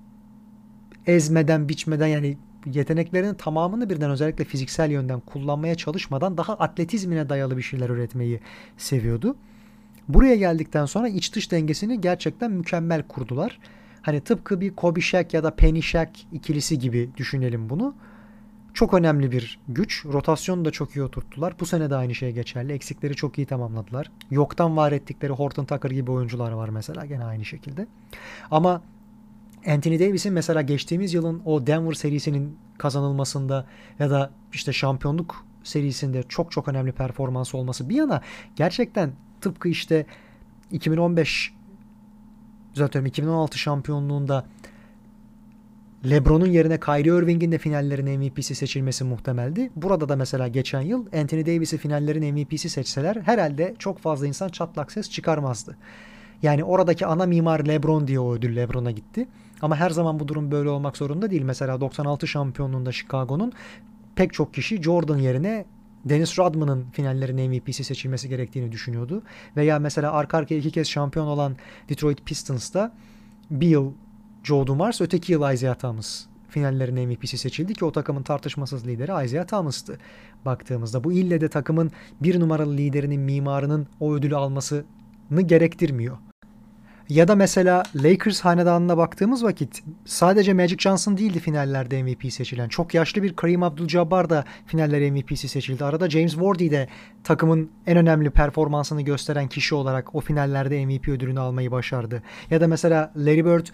[1.07, 7.63] ezmeden biçmeden yani yeteneklerinin tamamını birden özellikle fiziksel yönden kullanmaya çalışmadan daha atletizmine dayalı bir
[7.63, 8.41] şeyler üretmeyi
[8.77, 9.37] seviyordu.
[10.09, 13.59] Buraya geldikten sonra iç dış dengesini gerçekten mükemmel kurdular.
[14.03, 17.95] Hani tıpkı bir Shaq ya da Shaq ikilisi gibi düşünelim bunu.
[18.75, 20.05] Çok önemli bir güç.
[20.07, 21.55] Rotasyonu da çok iyi oturttular.
[21.61, 22.73] Bu sene de aynı şey geçerli.
[22.73, 24.11] Eksikleri çok iyi tamamladılar.
[24.31, 27.87] Yoktan var ettikleri Horton Tucker gibi oyuncular var mesela gene aynı şekilde.
[28.51, 28.83] Ama
[29.67, 33.67] Anthony Davis'in mesela geçtiğimiz yılın o Denver serisinin kazanılmasında
[33.99, 38.23] ya da işte şampiyonluk serisinde çok çok önemli performans olması bir yana
[38.57, 40.07] gerçekten tıpkı işte
[40.73, 41.53] 2015
[42.75, 44.47] zaten 2016 şampiyonluğunda
[46.11, 49.71] LeBron'un yerine Kyrie Irving'in de finallerin MVP'si seçilmesi muhtemeldi.
[49.77, 54.93] Burada da mesela geçen yıl Anthony Davis'i finallerin MVP'si seçseler herhalde çok fazla insan çatlak
[54.93, 55.77] ses çıkarmazdı.
[56.43, 59.29] Yani oradaki ana mimar LeBron diye o ödül LeBron'a gitti.
[59.63, 61.43] Ama her zaman bu durum böyle olmak zorunda değil.
[61.43, 63.53] Mesela 96 şampiyonluğunda Chicago'nun
[64.17, 65.65] pek çok kişi Jordan yerine
[66.09, 69.23] Dennis Rodman'ın finallerin MVP'si seçilmesi gerektiğini düşünüyordu.
[69.57, 71.57] Veya mesela arka arkaya iki kez şampiyon olan
[71.89, 72.93] Detroit Pistons'ta
[73.51, 73.93] bir yıl
[74.43, 79.47] Joe Dumars, öteki yıl Isaiah Thomas finallerin MVP'si seçildi ki o takımın tartışmasız lideri Isaiah
[79.47, 79.99] Thomas'tı.
[80.45, 81.91] Baktığımızda bu ille de takımın
[82.21, 86.19] bir numaralı liderinin mimarının o ödülü almasını gerektirmiyor.
[87.09, 92.69] Ya da mesela Lakers hanedanına baktığımız vakit sadece Magic Johnson değildi finallerde MVP seçilen.
[92.69, 95.85] Çok yaşlı bir Kareem Abdul-Jabbar da finaller MVP'si seçildi.
[95.85, 96.89] Arada James Worthy de
[97.25, 102.23] takımın en önemli performansını gösteren kişi olarak o finallerde MVP ödülünü almayı başardı.
[102.51, 103.67] Ya da mesela Larry Bird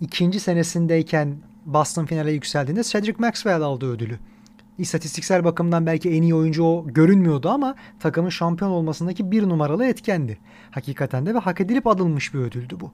[0.00, 4.18] ikinci senesindeyken Boston finale yükseldiğinde Cedric Maxwell aldı ödülü
[4.78, 10.38] istatistiksel bakımdan belki en iyi oyuncu o görünmüyordu ama takımın şampiyon olmasındaki bir numaralı etkendi.
[10.70, 12.90] Hakikaten de ve hak edilip alınmış bir ödüldü bu.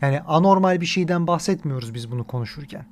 [0.00, 2.84] Yani anormal bir şeyden bahsetmiyoruz biz bunu konuşurken.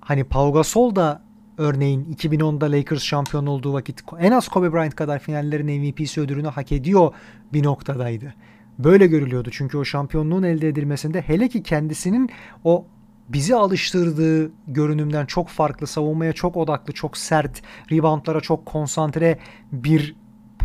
[0.00, 1.22] Hani Pau Gasol da
[1.58, 6.72] örneğin 2010'da Lakers şampiyon olduğu vakit en az Kobe Bryant kadar finallerin MVP'si ödülünü hak
[6.72, 7.14] ediyor
[7.52, 8.34] bir noktadaydı.
[8.78, 12.30] Böyle görülüyordu çünkü o şampiyonluğun elde edilmesinde hele ki kendisinin
[12.64, 12.86] o
[13.32, 19.38] bizi alıştırdığı görünümden çok farklı, savunmaya çok odaklı, çok sert, reboundlara çok konsantre
[19.72, 20.16] bir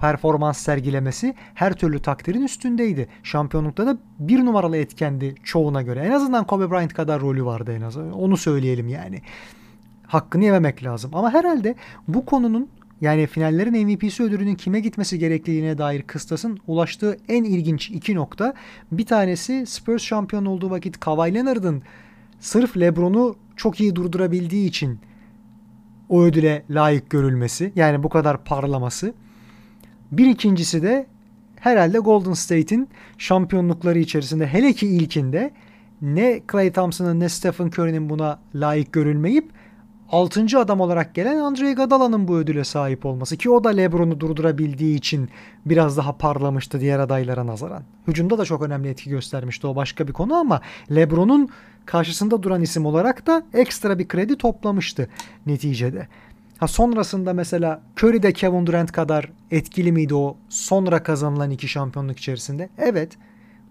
[0.02, 3.08] performans sergilemesi her türlü takdirin üstündeydi.
[3.24, 6.00] Şampiyonlukta da bir numaralı etkendi çoğuna göre.
[6.00, 8.12] En azından Kobe Bryant kadar rolü vardı en azından.
[8.12, 9.22] Onu söyleyelim yani.
[10.08, 11.12] Hakkını yememek lazım.
[11.14, 11.76] Ama herhalde
[12.08, 12.70] bu konunun
[13.02, 18.54] yani finallerin MVP'si ödülünün kime gitmesi gerektiğine dair kıstasın ulaştığı en ilginç iki nokta.
[18.92, 21.84] Bir tanesi Spurs şampiyon olduğu vakit Kawhi Leonard'ın
[22.40, 25.00] sırf LeBron'u çok iyi durdurabildiği için
[26.10, 27.72] o ödüle layık görülmesi.
[27.76, 29.14] Yani bu kadar parlaması.
[30.12, 31.08] Bir ikincisi de
[31.56, 35.52] herhalde Golden State'in şampiyonlukları içerisinde hele ki ilkinde
[36.02, 39.52] ne Clay Thompson'ın ne Stephen Curry'nin buna layık görülmeyip
[40.10, 40.60] 6.
[40.60, 45.30] adam olarak gelen Andre Iguodala'nın bu ödüle sahip olması ki o da LeBron'u durdurabildiği için
[45.66, 47.84] biraz daha parlamıştı diğer adaylara nazaran.
[48.08, 50.62] Hücumda da çok önemli etki göstermişti o başka bir konu ama
[50.96, 51.50] LeBron'un
[51.86, 55.10] karşısında duran isim olarak da ekstra bir kredi toplamıştı
[55.46, 56.08] neticede.
[56.58, 62.20] Ha sonrasında mesela Curry de Kevin Durant kadar etkili miydi o sonra kazanılan iki şampiyonluk
[62.20, 62.70] içerisinde?
[62.78, 63.18] Evet.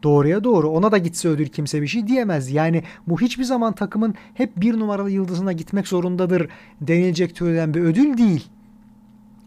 [0.05, 0.69] Doğruya doğru.
[0.69, 2.51] Ona da gitse ödül kimse bir şey diyemez.
[2.51, 6.49] Yani bu hiçbir zaman takımın hep bir numaralı yıldızına gitmek zorundadır
[6.81, 8.49] denilecek türden bir ödül değil.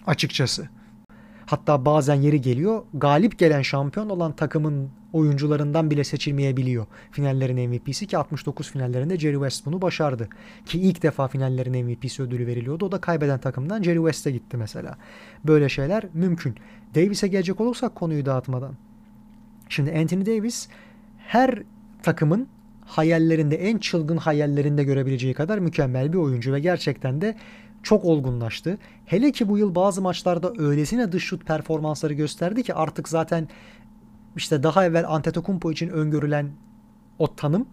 [0.07, 0.69] Açıkçası.
[1.45, 6.85] Hatta bazen yeri geliyor galip gelen şampiyon olan takımın oyuncularından bile seçilmeyebiliyor.
[7.11, 10.29] Finallerin MVP'si ki 69 finallerinde Jerry West bunu başardı.
[10.65, 12.85] Ki ilk defa finallerin MVP'si ödülü veriliyordu.
[12.85, 14.95] O da kaybeden takımdan Jerry West'e gitti mesela.
[15.43, 16.55] Böyle şeyler mümkün.
[16.95, 18.73] Davis'e gelecek olursak konuyu dağıtmadan.
[19.69, 20.67] Şimdi Anthony Davis
[21.17, 21.63] her
[22.03, 22.47] takımın
[22.85, 27.35] hayallerinde en çılgın hayallerinde görebileceği kadar mükemmel bir oyuncu ve gerçekten de
[27.83, 28.77] çok olgunlaştı.
[29.05, 33.47] Hele ki bu yıl bazı maçlarda öylesine dış şut performansları gösterdi ki artık zaten
[34.35, 36.51] işte daha evvel Antetokounmpo için öngörülen
[37.19, 37.67] o tanım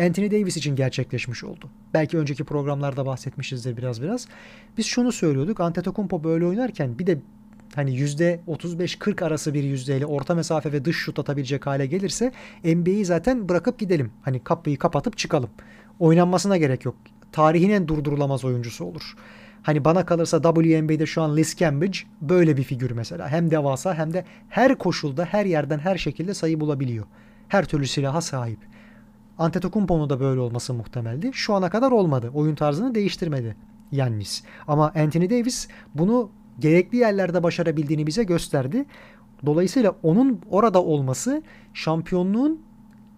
[0.00, 1.70] Anthony Davis için gerçekleşmiş oldu.
[1.94, 4.28] Belki önceki programlarda bahsetmişizdir biraz biraz.
[4.78, 5.60] Biz şunu söylüyorduk.
[5.60, 7.18] Antetokounmpo böyle oynarken bir de
[7.74, 12.32] hani %35-40 arası bir yüzdeyle orta mesafe ve dış şut atabilecek hale gelirse
[12.64, 14.12] NBA'yi zaten bırakıp gidelim.
[14.22, 15.50] Hani kapıyı kapatıp çıkalım.
[15.98, 16.96] Oynanmasına gerek yok.
[17.32, 19.14] Tarihin en durdurulamaz oyuncusu olur.
[19.62, 23.28] Hani bana kalırsa WNBA'de şu an Liz Cambridge böyle bir figür mesela.
[23.28, 27.06] Hem devasa hem de her koşulda, her yerden, her şekilde sayı bulabiliyor.
[27.48, 28.58] Her türlü silaha sahip.
[29.38, 31.30] Antetokounmpo'nun da böyle olması muhtemeldi.
[31.32, 32.30] Şu ana kadar olmadı.
[32.34, 33.56] Oyun tarzını değiştirmedi
[33.92, 34.42] Yannis.
[34.68, 36.30] Ama Anthony Davis bunu
[36.60, 38.84] gerekli yerlerde başarabildiğini bize gösterdi.
[39.46, 41.42] Dolayısıyla onun orada olması
[41.74, 42.60] şampiyonluğun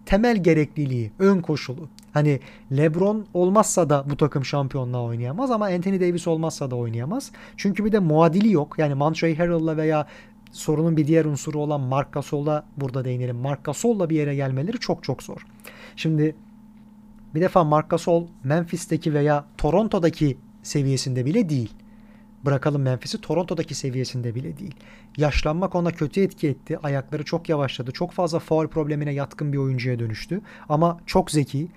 [0.05, 1.89] temel gerekliliği, ön koşulu.
[2.13, 2.39] Hani
[2.77, 7.31] LeBron olmazsa da bu takım şampiyonluğa oynayamaz ama Anthony Davis olmazsa da oynayamaz.
[7.57, 8.75] Çünkü bir de muadili yok.
[8.77, 10.07] Yani Montrezl Harrell'la veya
[10.51, 13.35] sorunun bir diğer unsuru olan Marc Gasol'la burada değinelim.
[13.35, 15.45] Marc Gasol'la bir yere gelmeleri çok çok zor.
[15.95, 16.35] Şimdi
[17.35, 21.73] bir defa Marc Gasol Memphis'teki veya Toronto'daki seviyesinde bile değil.
[22.45, 24.75] Bırakalım Memphis'i Toronto'daki seviyesinde bile değil.
[25.17, 26.79] Yaşlanmak ona kötü etki etti.
[26.83, 27.91] Ayakları çok yavaşladı.
[27.91, 30.41] Çok fazla faul problemine yatkın bir oyuncuya dönüştü.
[30.69, 31.67] Ama çok zeki.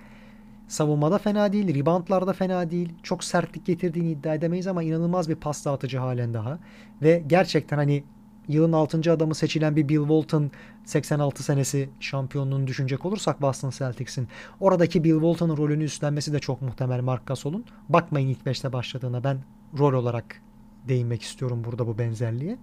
[0.68, 2.92] Savunmada fena değil, reboundlarda fena değil.
[3.02, 6.58] Çok sertlik getirdiğini iddia edemeyiz ama inanılmaz bir pas dağıtıcı halen daha.
[7.02, 8.04] Ve gerçekten hani
[8.48, 9.12] yılın 6.
[9.12, 10.50] adamı seçilen bir Bill Walton
[10.84, 14.28] 86 senesi şampiyonluğunu düşünecek olursak Boston Celtics'in
[14.60, 17.64] oradaki Bill Walton'un rolünü üstlenmesi de çok muhtemel Mark Gasol'un.
[17.88, 19.38] Bakmayın ilk 5'te başladığına ben
[19.78, 20.45] rol olarak
[20.88, 22.58] değinmek istiyorum burada bu benzerliğe.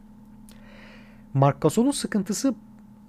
[1.34, 2.56] Mark Gasol'un sıkıntısı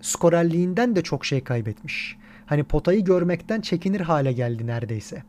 [0.00, 2.16] skorerliğinden de çok şey kaybetmiş.
[2.46, 5.22] Hani potayı görmekten çekinir hale geldi neredeyse.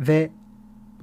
[0.00, 0.30] Ve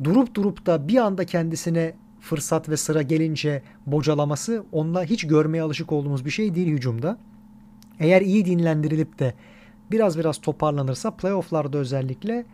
[0.04, 5.92] durup durup da bir anda kendisine fırsat ve sıra gelince bocalaması onunla hiç görmeye alışık
[5.92, 7.18] olduğumuz bir şey değil hücumda.
[8.00, 9.34] Eğer iyi dinlendirilip de
[9.92, 12.46] biraz biraz toparlanırsa playofflarda özellikle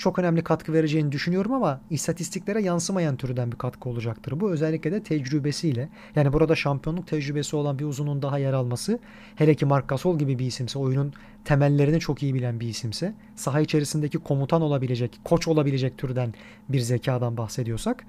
[0.00, 4.40] çok önemli katkı vereceğini düşünüyorum ama istatistiklere yansımayan türden bir katkı olacaktır.
[4.40, 5.88] Bu özellikle de tecrübesiyle.
[6.16, 8.98] Yani burada şampiyonluk tecrübesi olan bir uzunun daha yer alması
[9.36, 11.12] hele ki Mark Gasol gibi bir isimse, oyunun
[11.44, 16.34] temellerini çok iyi bilen bir isimse, saha içerisindeki komutan olabilecek, koç olabilecek türden
[16.68, 18.06] bir zekadan bahsediyorsak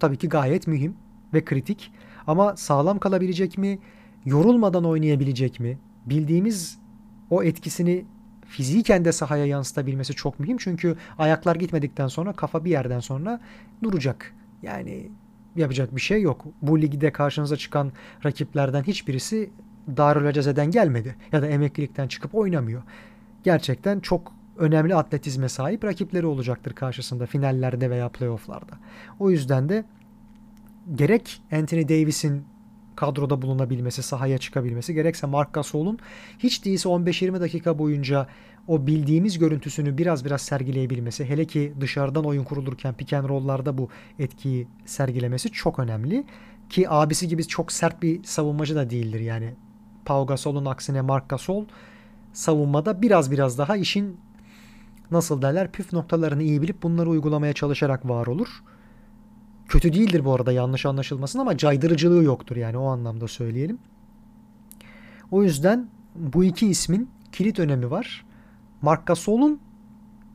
[0.00, 0.96] tabii ki gayet mühim
[1.34, 1.92] ve kritik.
[2.26, 3.78] Ama sağlam kalabilecek mi?
[4.24, 5.78] Yorulmadan oynayabilecek mi?
[6.06, 6.78] Bildiğimiz
[7.30, 8.04] o etkisini
[8.50, 10.56] fiziken de sahaya yansıtabilmesi çok mühim.
[10.56, 13.40] Çünkü ayaklar gitmedikten sonra kafa bir yerden sonra
[13.82, 14.34] duracak.
[14.62, 15.10] Yani
[15.56, 16.44] yapacak bir şey yok.
[16.62, 17.92] Bu ligde karşınıza çıkan
[18.24, 19.50] rakiplerden hiçbirisi
[19.96, 21.16] Darül Aceze'den gelmedi.
[21.32, 22.82] Ya da emeklilikten çıkıp oynamıyor.
[23.44, 28.78] Gerçekten çok önemli atletizme sahip rakipleri olacaktır karşısında finallerde veya playofflarda.
[29.18, 29.84] O yüzden de
[30.94, 32.44] gerek Anthony Davis'in
[32.96, 35.98] kadroda bulunabilmesi, sahaya çıkabilmesi, gerekse Mark Gasol'un
[36.38, 38.26] hiç değilse 15-20 dakika boyunca
[38.68, 43.88] o bildiğimiz görüntüsünü biraz biraz sergileyebilmesi, hele ki dışarıdan oyun kurulurken pick and roll'larda bu
[44.18, 46.24] etkiyi sergilemesi çok önemli.
[46.70, 49.54] Ki abisi gibi çok sert bir savunmacı da değildir yani.
[50.04, 51.64] Pau Gasol'un aksine Mark Gasol
[52.32, 54.20] savunmada biraz biraz daha işin
[55.10, 58.48] nasıl derler püf noktalarını iyi bilip bunları uygulamaya çalışarak var olur.
[59.70, 63.78] Kötü değildir bu arada yanlış anlaşılmasın ama caydırıcılığı yoktur yani o anlamda söyleyelim.
[65.30, 68.24] O yüzden bu iki ismin kilit önemi var.
[68.82, 69.60] Mark Gasol'un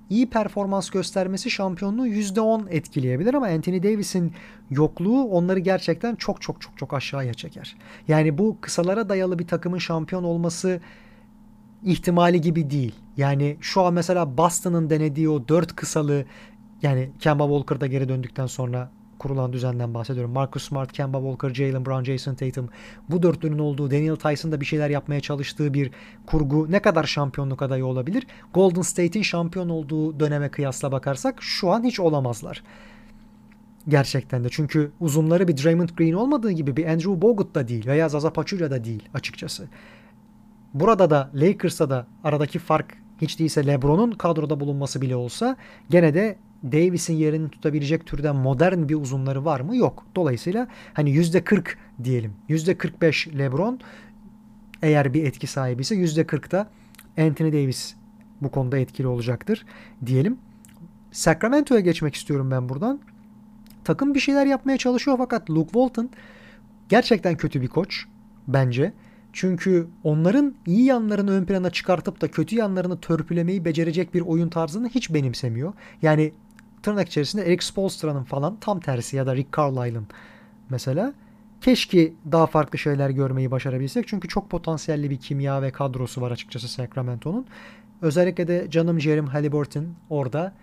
[0.10, 4.34] iyi performans göstermesi şampiyonluğu %10 etkileyebilir ama Anthony Davis'in
[4.70, 7.76] yokluğu onları gerçekten çok çok çok çok aşağıya çeker.
[8.08, 10.82] Yani bu kısalara dayalı bir takımın şampiyon olması
[11.84, 12.96] ihtimali gibi değil.
[13.18, 16.26] Yani şu an mesela Boston'ın denediği o 4 kısalı
[16.82, 18.92] yani Kemba Walker da geri döndükten sonra
[19.26, 20.32] kurulan düzenden bahsediyorum.
[20.32, 22.70] Marcus Smart, Kemba Walker, Jalen Brown, Jason Tatum
[23.10, 25.92] bu dörtlünün olduğu Daniel Tyson'da bir şeyler yapmaya çalıştığı bir
[26.26, 28.28] kurgu ne kadar şampiyonluk adayı olabilir?
[28.54, 32.64] Golden State'in şampiyon olduğu döneme kıyasla bakarsak şu an hiç olamazlar.
[33.88, 34.48] Gerçekten de.
[34.52, 38.72] Çünkü uzunları bir Draymond Green olmadığı gibi bir Andrew Bogut da değil veya Zaza Pachulia
[38.72, 39.68] da değil açıkçası.
[40.74, 45.58] Burada da Lakers'ta da aradaki fark hiç değilse LeBron'un kadroda bulunması bile olsa
[45.90, 49.78] gene de Davis'in yerini tutabilecek türden modern bir uzunları var mı?
[49.78, 50.06] Yok.
[50.16, 52.34] Dolayısıyla hani %40 diyelim.
[52.50, 53.80] %45 LeBron
[54.82, 56.70] eğer bir etki sahibi ise %40'da
[57.18, 57.96] Anthony Davis
[58.42, 59.66] bu konuda etkili olacaktır
[60.06, 60.38] diyelim.
[61.12, 63.00] Sacramento'ya geçmek istiyorum ben buradan.
[63.84, 66.10] Takım bir şeyler yapmaya çalışıyor fakat Luke Walton
[66.90, 68.06] gerçekten kötü bir koç
[68.48, 68.94] bence.
[69.34, 74.90] Çünkü onların iyi yanlarını ön plana çıkartıp da kötü yanlarını törpülemeyi becerecek bir oyun tarzını
[74.90, 75.74] hiç benimsemiyor.
[76.02, 76.32] Yani
[76.86, 80.08] tırnak içerisinde Eric Spoelstra'nın falan tam tersi ya da Rick Carlisle'ın
[80.70, 81.14] mesela.
[81.62, 84.08] Keşke daha farklı şeyler görmeyi başarabilsek.
[84.08, 87.46] Çünkü çok potansiyelli bir kimya ve kadrosu var açıkçası Sacramento'nun.
[88.02, 90.54] Özellikle de canım Jerem Halliburton orada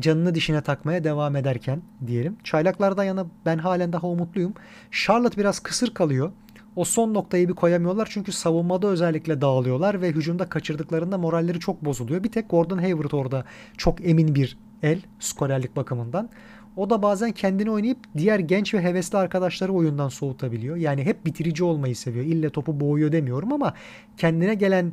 [0.00, 2.36] canını dişine takmaya devam ederken diyelim.
[2.44, 4.54] Çaylaklardan yana ben halen daha umutluyum.
[4.90, 6.32] Charlotte biraz kısır kalıyor.
[6.76, 12.24] O son noktayı bir koyamıyorlar çünkü savunmada özellikle dağılıyorlar ve hücumda kaçırdıklarında moralleri çok bozuluyor.
[12.24, 13.44] Bir tek Gordon Hayward orada
[13.76, 16.28] çok emin bir el skorerlik bakımından.
[16.76, 20.76] O da bazen kendini oynayıp diğer genç ve hevesli arkadaşları oyundan soğutabiliyor.
[20.76, 22.24] Yani hep bitirici olmayı seviyor.
[22.24, 23.74] İlle topu boğuyor demiyorum ama
[24.16, 24.92] kendine gelen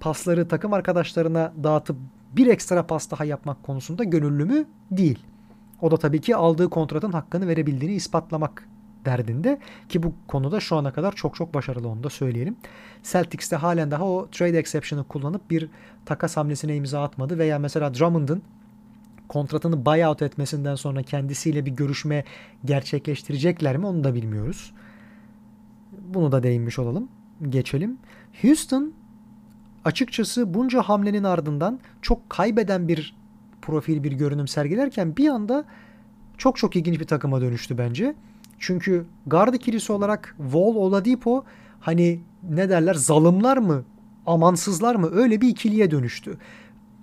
[0.00, 1.96] pasları takım arkadaşlarına dağıtıp
[2.36, 4.64] bir ekstra pas daha yapmak konusunda gönüllü mü?
[4.90, 5.18] Değil.
[5.80, 8.68] O da tabii ki aldığı kontratın hakkını verebildiğini ispatlamak
[9.04, 12.56] derdinde ki bu konuda şu ana kadar çok çok başarılı onu da söyleyelim.
[13.02, 15.68] Celtics de halen daha o trade exception'ı kullanıp bir
[16.06, 18.42] takas hamlesine imza atmadı veya mesela Drummond'ın
[19.30, 22.24] kontratını buyout etmesinden sonra kendisiyle bir görüşme
[22.64, 24.72] gerçekleştirecekler mi onu da bilmiyoruz.
[25.92, 27.08] Bunu da değinmiş olalım.
[27.48, 27.98] Geçelim.
[28.42, 28.92] Houston
[29.84, 33.16] açıkçası bunca hamlenin ardından çok kaybeden bir
[33.62, 35.64] profil bir görünüm sergilerken bir anda
[36.38, 38.14] çok çok ilginç bir takıma dönüştü bence.
[38.58, 41.44] Çünkü guard ikilisi olarak Wall Oladipo
[41.80, 43.84] hani ne derler zalimler mı
[44.26, 46.38] amansızlar mı öyle bir ikiliye dönüştü.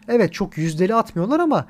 [0.08, 1.66] Evet çok yüzdeli atmıyorlar ama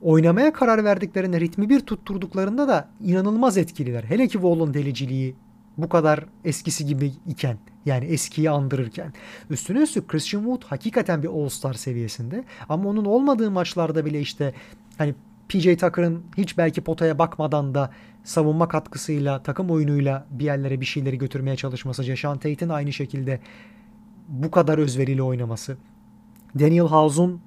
[0.00, 4.04] oynamaya karar verdiklerinde ritmi bir tutturduklarında da inanılmaz etkililer.
[4.04, 5.34] Hele ki Wall'un deliciliği
[5.78, 9.12] bu kadar eskisi gibi iken yani eskiyi andırırken.
[9.50, 14.54] Üstüne üstlük Christian Wood hakikaten bir All-Star seviyesinde ama onun olmadığı maçlarda bile işte
[14.98, 15.14] hani
[15.48, 17.90] PJ Tucker'ın hiç belki potaya bakmadan da
[18.24, 23.40] savunma katkısıyla, takım oyunuyla bir yerlere bir şeyleri götürmeye çalışması, Jason Tate'in aynı şekilde
[24.28, 25.76] bu kadar özverili oynaması,
[26.58, 27.40] Daniel House'un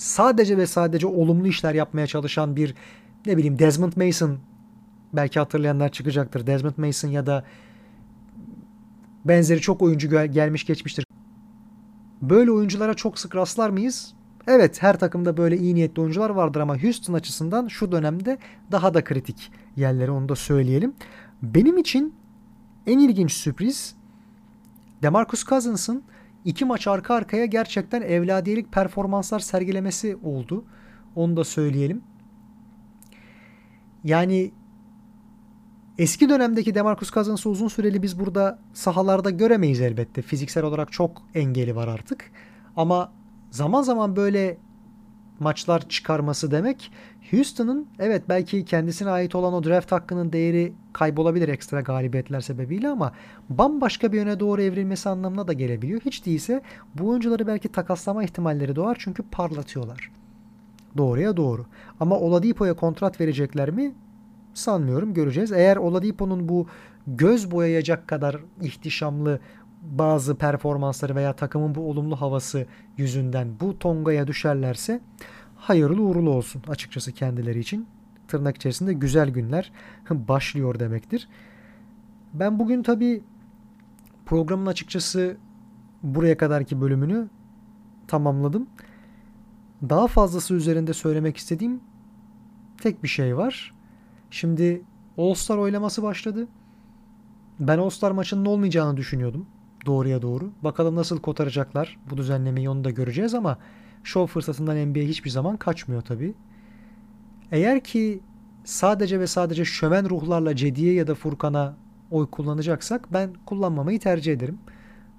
[0.00, 2.74] sadece ve sadece olumlu işler yapmaya çalışan bir
[3.26, 4.38] ne bileyim Desmond Mason
[5.12, 6.46] belki hatırlayanlar çıkacaktır.
[6.46, 7.44] Desmond Mason ya da
[9.24, 11.04] benzeri çok oyuncu gelmiş geçmiştir.
[12.22, 14.14] Böyle oyunculara çok sık rastlar mıyız?
[14.46, 18.38] Evet her takımda böyle iyi niyetli oyuncular vardır ama Houston açısından şu dönemde
[18.72, 20.94] daha da kritik yerleri onu da söyleyelim.
[21.42, 22.14] Benim için
[22.86, 23.94] en ilginç sürpriz
[25.02, 26.02] DeMarcus Cousins'ın
[26.44, 30.64] iki maç arka arkaya gerçekten evladiyelik performanslar sergilemesi oldu.
[31.16, 32.02] Onu da söyleyelim.
[34.04, 34.52] Yani
[35.98, 40.22] eski dönemdeki DeMarcus Cousins'ı uzun süreli biz burada sahalarda göremeyiz elbette.
[40.22, 42.30] Fiziksel olarak çok engeli var artık.
[42.76, 43.12] Ama
[43.50, 44.58] zaman zaman böyle
[45.40, 46.92] maçlar çıkarması demek
[47.30, 53.12] Houston'ın evet belki kendisine ait olan o draft hakkının değeri kaybolabilir ekstra galibiyetler sebebiyle ama
[53.48, 56.00] bambaşka bir yöne doğru evrilmesi anlamına da gelebiliyor.
[56.00, 56.62] Hiç değilse
[56.94, 60.10] bu oyuncuları belki takaslama ihtimalleri doğar çünkü parlatıyorlar.
[60.96, 61.66] Doğruya doğru.
[62.00, 63.94] Ama Oladipo'ya kontrat verecekler mi?
[64.54, 65.14] sanmıyorum.
[65.14, 65.52] Göreceğiz.
[65.52, 66.66] Eğer Oladipo'nun bu
[67.06, 69.40] göz boyayacak kadar ihtişamlı
[69.82, 72.66] bazı performansları veya takımın bu olumlu havası
[72.96, 75.00] yüzünden bu Tonga'ya düşerlerse
[75.56, 77.86] hayırlı uğurlu olsun açıkçası kendileri için.
[78.28, 79.72] Tırnak içerisinde güzel günler
[80.10, 81.28] başlıyor demektir.
[82.34, 83.22] Ben bugün tabii
[84.26, 85.36] programın açıkçası
[86.02, 87.28] buraya kadarki bölümünü
[88.08, 88.66] tamamladım.
[89.82, 91.80] Daha fazlası üzerinde söylemek istediğim
[92.82, 93.74] tek bir şey var.
[94.30, 94.82] Şimdi
[95.18, 96.48] All-Star oylaması başladı.
[97.60, 99.46] Ben All-Star maçının olmayacağını düşünüyordum.
[99.86, 100.50] Doğruya doğru.
[100.62, 103.58] Bakalım nasıl kotaracaklar bu düzenlemeyi onu da göreceğiz ama
[104.04, 106.34] şov fırsatından NBA hiçbir zaman kaçmıyor tabii.
[107.52, 108.20] Eğer ki
[108.64, 111.76] sadece ve sadece şöven ruhlarla Cediye ya da Furkan'a
[112.10, 114.58] oy kullanacaksak ben kullanmamayı tercih ederim.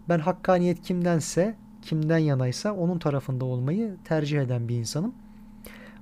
[0.10, 5.14] Ben hakkaniyet kimdense, kimden yanaysa onun tarafında olmayı tercih eden bir insanım.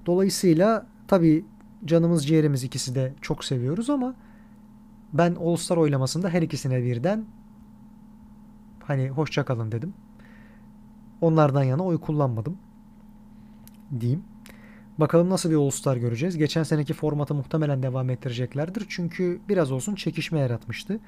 [0.05, 1.45] Dolayısıyla tabii
[1.85, 4.15] canımız ciğerimiz ikisi de çok seviyoruz ama
[5.13, 7.25] ben All Star oylamasında her ikisine birden
[8.89, 9.93] hani hoşça kalın dedim.
[11.21, 12.57] Onlardan yana oy kullanmadım
[13.99, 14.23] diyeyim.
[14.97, 16.37] Bakalım nasıl bir All-Star göreceğiz.
[16.37, 18.85] Geçen seneki formatı muhtemelen devam ettireceklerdir.
[18.89, 20.99] Çünkü biraz olsun çekişme yaratmıştı.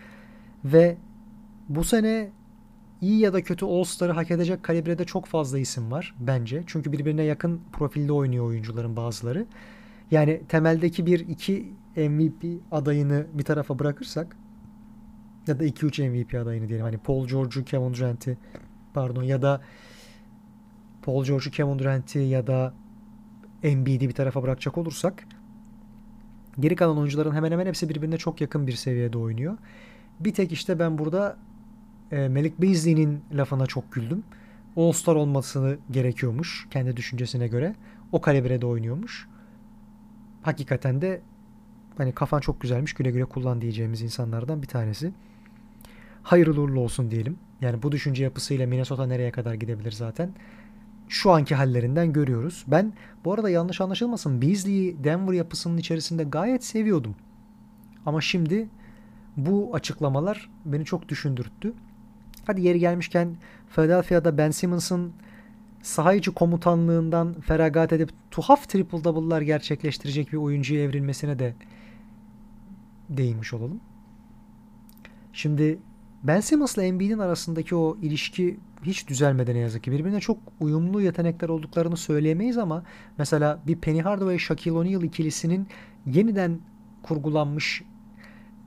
[0.66, 0.98] Ve
[1.70, 2.30] bu sene
[3.02, 6.64] iyi ya da kötü All-Star'ı hak edecek kalibrede çok fazla isim var bence.
[6.68, 9.46] Çünkü birbirine yakın profilde oynuyor oyuncuların bazıları.
[10.12, 14.38] Yani temeldeki bir iki MVP adayını bir tarafa bırakırsak
[15.48, 16.86] ya da 2-3 MVP adayını diyelim.
[16.86, 18.38] Hani Paul George'u, Kevin Durant'i
[18.94, 19.62] pardon ya da
[21.02, 22.74] Paul George'u, Kevin Durant'i ya da
[23.64, 25.28] Embiid'i bir tarafa bırakacak olursak
[26.60, 29.58] geri kalan oyuncuların hemen hemen hepsi birbirine çok yakın bir seviyede oynuyor.
[30.20, 31.38] Bir tek işte ben burada
[32.12, 34.24] e, Malik Beasley'nin lafına çok güldüm.
[34.78, 37.76] All-Star olmasını gerekiyormuş kendi düşüncesine göre.
[38.12, 39.28] O kalibrede oynuyormuş.
[40.42, 41.22] Hakikaten de
[41.98, 45.14] hani kafan çok güzelmiş güle güle kullan diyeceğimiz insanlardan bir tanesi.
[46.24, 47.38] Hayırlı uğurlu olsun diyelim.
[47.62, 50.34] Yani bu düşünce yapısıyla Minnesota nereye kadar gidebilir zaten
[51.10, 52.66] şu anki hallerinden görüyoruz.
[52.68, 52.94] Ben
[53.26, 57.16] bu arada yanlış anlaşılmasın Beasley'i Denver yapısının içerisinde gayet seviyordum.
[58.06, 58.70] Ama şimdi
[59.38, 61.74] bu açıklamalar beni çok düşündürttü.
[62.48, 63.36] Hadi yeri gelmişken
[63.70, 65.14] Philadelphia'da Ben Simmons'ın
[65.82, 71.56] saha içi komutanlığından feragat edip tuhaf triple double'lar gerçekleştirecek bir oyuncuya evrilmesine de
[73.10, 73.80] değinmiş olalım.
[75.34, 75.80] Şimdi
[76.24, 79.92] Ben Simmons'la Embiid'in arasındaki o ilişki hiç düzelmedi ne yazık ki.
[79.92, 82.84] Birbirine çok uyumlu yetenekler olduklarını söyleyemeyiz ama
[83.18, 85.68] mesela bir Penny Hardaway Shaquille O'Neal ikilisinin
[86.06, 86.60] yeniden
[87.04, 87.84] kurgulanmış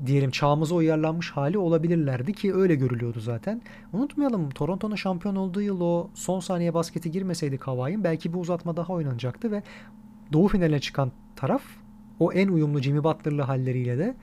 [0.06, 3.62] diyelim çağımıza uyarlanmış hali olabilirlerdi ki öyle görülüyordu zaten.
[3.92, 8.92] Unutmayalım Toronto'nun şampiyon olduğu yıl o son saniye basketi girmeseydi Kawhi'nin belki bir uzatma daha
[8.92, 9.62] oynanacaktı ve
[10.32, 11.62] doğu finaline çıkan taraf
[12.20, 14.14] o en uyumlu Jimmy Butler'lı halleriyle de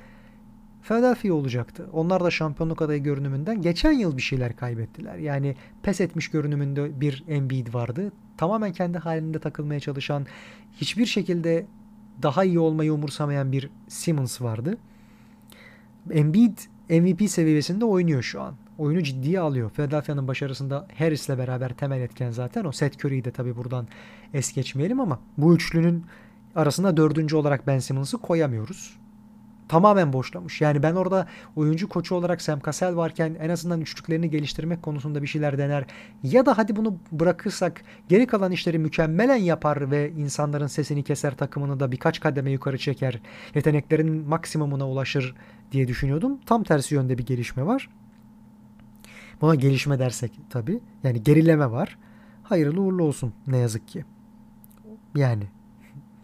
[0.82, 1.90] Philadelphia olacaktı.
[1.94, 5.18] Onlar da şampiyonluk adayı görünümünden geçen yıl bir şeyler kaybettiler.
[5.18, 8.12] Yani pes etmiş görünümünde bir Embiid vardı.
[8.38, 10.26] Tamamen kendi halinde takılmaya çalışan,
[10.78, 11.66] hiçbir şekilde
[12.22, 14.78] daha iyi olmayı umursamayan bir Simmons vardı.
[16.12, 16.58] Embiid
[16.90, 18.56] MVP seviyesinde oynuyor şu an.
[18.78, 19.70] Oyunu ciddiye alıyor.
[19.70, 22.72] Philadelphia'nın başarısında Harris'le beraber temel etken zaten o.
[22.72, 23.88] Seth Curry'i de tabii buradan
[24.34, 26.06] es geçmeyelim ama bu üçlünün
[26.56, 29.01] arasında dördüncü olarak Ben Simmons'ı koyamıyoruz
[29.72, 30.62] tamamen boşlamış.
[30.62, 35.28] Yani ben orada oyuncu koçu olarak Sam Cassell varken en azından üçlüklerini geliştirmek konusunda bir
[35.28, 35.86] şeyler dener.
[36.24, 41.80] Ya da hadi bunu bırakırsak geri kalan işleri mükemmelen yapar ve insanların sesini keser takımını
[41.80, 43.22] da birkaç kademe yukarı çeker.
[43.56, 45.36] Yeteneklerin maksimumuna ulaşır
[45.72, 46.40] diye düşünüyordum.
[46.46, 47.90] Tam tersi yönde bir gelişme var.
[49.42, 50.80] Buna gelişme dersek tabii.
[51.04, 51.98] Yani gerileme var.
[52.44, 54.06] Hayırlı uğurlu olsun ne yazık ki.
[55.16, 55.44] Yani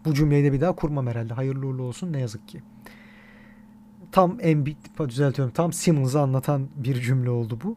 [0.04, 1.34] bu cümleyi de bir daha kurmam herhalde.
[1.34, 2.62] Hayırlı uğurlu olsun ne yazık ki
[4.12, 4.76] tam Embiid
[5.08, 7.76] düzeltiyorum tam Simmons'ı anlatan bir cümle oldu bu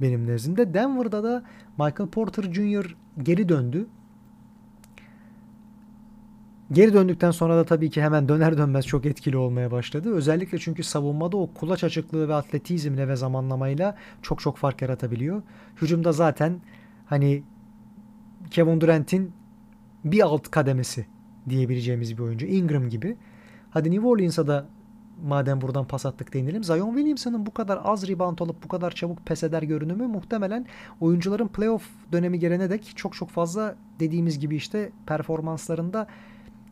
[0.00, 0.74] benim nezdimde.
[0.74, 1.42] Denver'da da
[1.78, 2.96] Michael Porter Jr.
[3.22, 3.86] geri döndü.
[6.72, 10.14] Geri döndükten sonra da tabii ki hemen döner dönmez çok etkili olmaya başladı.
[10.14, 15.42] Özellikle çünkü savunmada o kulaç açıklığı ve atletizmle ve zamanlamayla çok çok fark yaratabiliyor.
[15.82, 16.60] Hücumda zaten
[17.06, 17.42] hani
[18.50, 19.32] Kevin Durant'in
[20.04, 21.06] bir alt kademesi
[21.48, 22.46] diyebileceğimiz bir oyuncu.
[22.46, 23.16] Ingram gibi.
[23.70, 24.66] Hadi New Orleans'a da
[25.24, 26.64] madem buradan pas attık değinelim.
[26.64, 30.66] Zion Williamson'ın bu kadar az rebound alıp bu kadar çabuk pes eder görünümü muhtemelen
[31.00, 36.06] oyuncuların playoff dönemi gelene dek çok çok fazla dediğimiz gibi işte performanslarında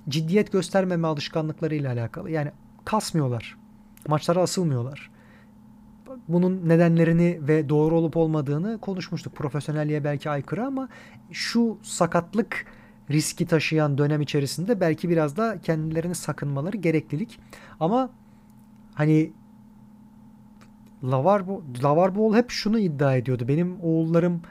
[0.09, 2.30] ciddiyet göstermeme alışkanlıkları ile alakalı.
[2.30, 2.51] Yani
[2.84, 3.57] kasmıyorlar.
[4.09, 5.11] Maçlara asılmıyorlar.
[6.28, 9.36] Bunun nedenlerini ve doğru olup olmadığını konuşmuştuk.
[9.36, 10.88] Profesyonelliğe belki aykırı ama
[11.32, 12.66] şu sakatlık
[13.11, 17.40] riski taşıyan dönem içerisinde belki biraz da kendilerini sakınmaları gereklilik.
[17.80, 18.11] Ama
[18.99, 19.32] hani
[21.05, 21.42] Lavar,
[21.82, 23.49] Lavar Ball hep şunu iddia ediyordu.
[23.49, 24.42] Benim oğullarım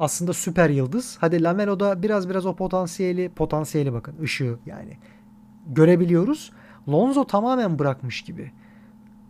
[0.00, 1.16] aslında süper yıldız.
[1.20, 4.98] Hadi Lamelo da biraz biraz o potansiyeli potansiyeli bakın ışığı yani
[5.66, 6.52] görebiliyoruz.
[6.88, 8.52] Lonzo tamamen bırakmış gibi.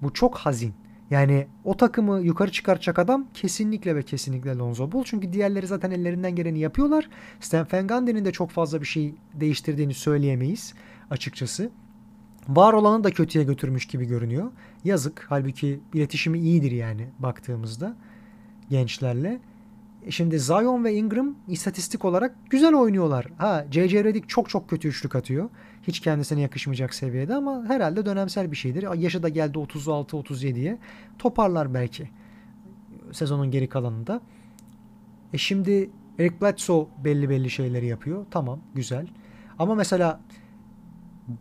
[0.03, 0.75] Bu çok hazin.
[1.11, 5.05] Yani o takımı yukarı çıkartacak adam kesinlikle ve kesinlikle Lonzo Ball.
[5.05, 7.09] Çünkü diğerleri zaten ellerinden geleni yapıyorlar.
[7.41, 10.75] Stan Van Gundy'nin de çok fazla bir şey değiştirdiğini söyleyemeyiz
[11.11, 11.71] açıkçası.
[12.49, 14.51] Var olanı da kötüye götürmüş gibi görünüyor.
[14.85, 15.27] Yazık.
[15.29, 17.97] Halbuki iletişimi iyidir yani baktığımızda
[18.71, 19.41] gençlerle.
[20.07, 23.27] E şimdi Zion ve Ingram istatistik olarak güzel oynuyorlar.
[23.39, 25.49] Ha JJ Redick çok çok kötü üçlük atıyor.
[25.83, 28.95] Hiç kendisine yakışmayacak seviyede ama herhalde dönemsel bir şeydir.
[28.95, 30.79] Yaşı da geldi 36-37'ye.
[31.19, 32.11] Toparlar belki
[33.13, 34.21] sezonun geri kalanında.
[35.33, 38.27] E şimdi Eric Bledsoe belli belli şeyleri yapıyor.
[38.31, 39.07] Tamam güzel.
[39.59, 40.21] Ama mesela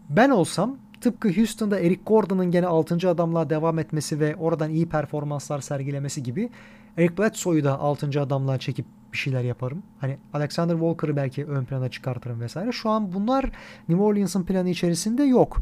[0.10, 3.10] ben olsam tıpkı Houston'da Eric Gordon'ın gene 6.
[3.10, 6.50] adamlığa devam etmesi ve oradan iyi performanslar sergilemesi gibi
[6.98, 8.22] Eric Bledsoe'yu da 6.
[8.22, 9.84] adamlığa çekip bir şeyler yaparım.
[10.00, 12.72] Hani Alexander Walker'ı belki ön plana çıkartırım vesaire.
[12.72, 13.52] Şu an bunlar
[13.90, 15.58] New Orleans'ın planı içerisinde yok.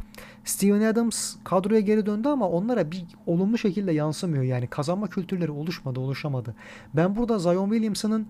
[0.46, 4.44] Steven Adams kadroya geri döndü ama onlara bir olumlu şekilde yansımıyor.
[4.44, 6.56] Yani kazanma kültürleri oluşmadı, oluşamadı.
[6.94, 8.28] Ben burada Zion Williamson'ın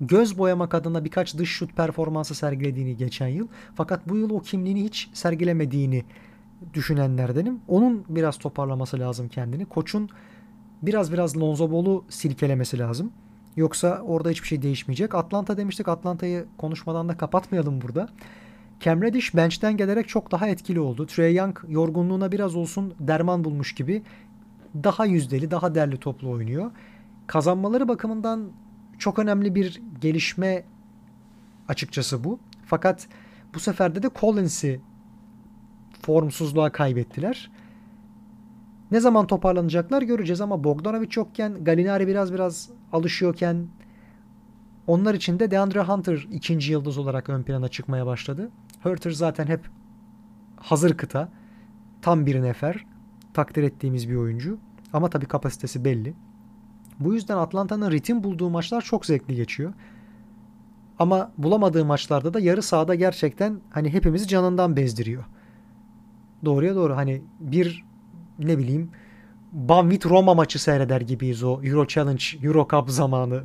[0.00, 3.48] göz boyamak adına birkaç dış şut performansı sergilediğini geçen yıl.
[3.74, 6.04] Fakat bu yıl o kimliğini hiç sergilemediğini
[6.74, 7.60] düşünenlerdenim.
[7.68, 9.64] Onun biraz toparlaması lazım kendini.
[9.66, 10.08] Koçun
[10.82, 13.12] biraz biraz Lonzo Ball'u silkelemesi lazım.
[13.56, 15.14] Yoksa orada hiçbir şey değişmeyecek.
[15.14, 15.88] Atlanta demiştik.
[15.88, 18.08] Atlanta'yı konuşmadan da kapatmayalım burada.
[18.80, 21.06] Cam Reddish bench'ten gelerek çok daha etkili oldu.
[21.06, 24.02] Trey Young yorgunluğuna biraz olsun derman bulmuş gibi
[24.74, 26.70] daha yüzdeli, daha derli toplu oynuyor.
[27.26, 28.50] Kazanmaları bakımından
[28.98, 30.64] çok önemli bir gelişme
[31.68, 32.38] açıkçası bu.
[32.64, 33.08] Fakat
[33.54, 34.80] bu sefer de Collins'i
[36.02, 37.50] formsuzluğa kaybettiler.
[38.90, 43.66] Ne zaman toparlanacaklar göreceğiz ama Bogdanovic yokken Galinari biraz biraz alışıyorken
[44.86, 48.50] onlar için de DeAndre Hunter ikinci yıldız olarak ön plana çıkmaya başladı.
[48.82, 49.60] Hunter zaten hep
[50.56, 51.28] hazır kıta.
[52.02, 52.86] Tam bir nefer.
[53.34, 54.58] Takdir ettiğimiz bir oyuncu.
[54.92, 56.14] Ama tabii kapasitesi belli.
[57.00, 59.72] Bu yüzden Atlanta'nın ritim bulduğu maçlar çok zevkli geçiyor.
[60.98, 65.24] Ama bulamadığı maçlarda da yarı sahada gerçekten hani hepimizi canından bezdiriyor.
[66.44, 67.84] Doğruya doğru hani bir
[68.38, 68.90] ne bileyim
[69.52, 73.42] Banvit Roma maçı seyreder gibiyiz o Euro Challenge, Euro Cup zamanı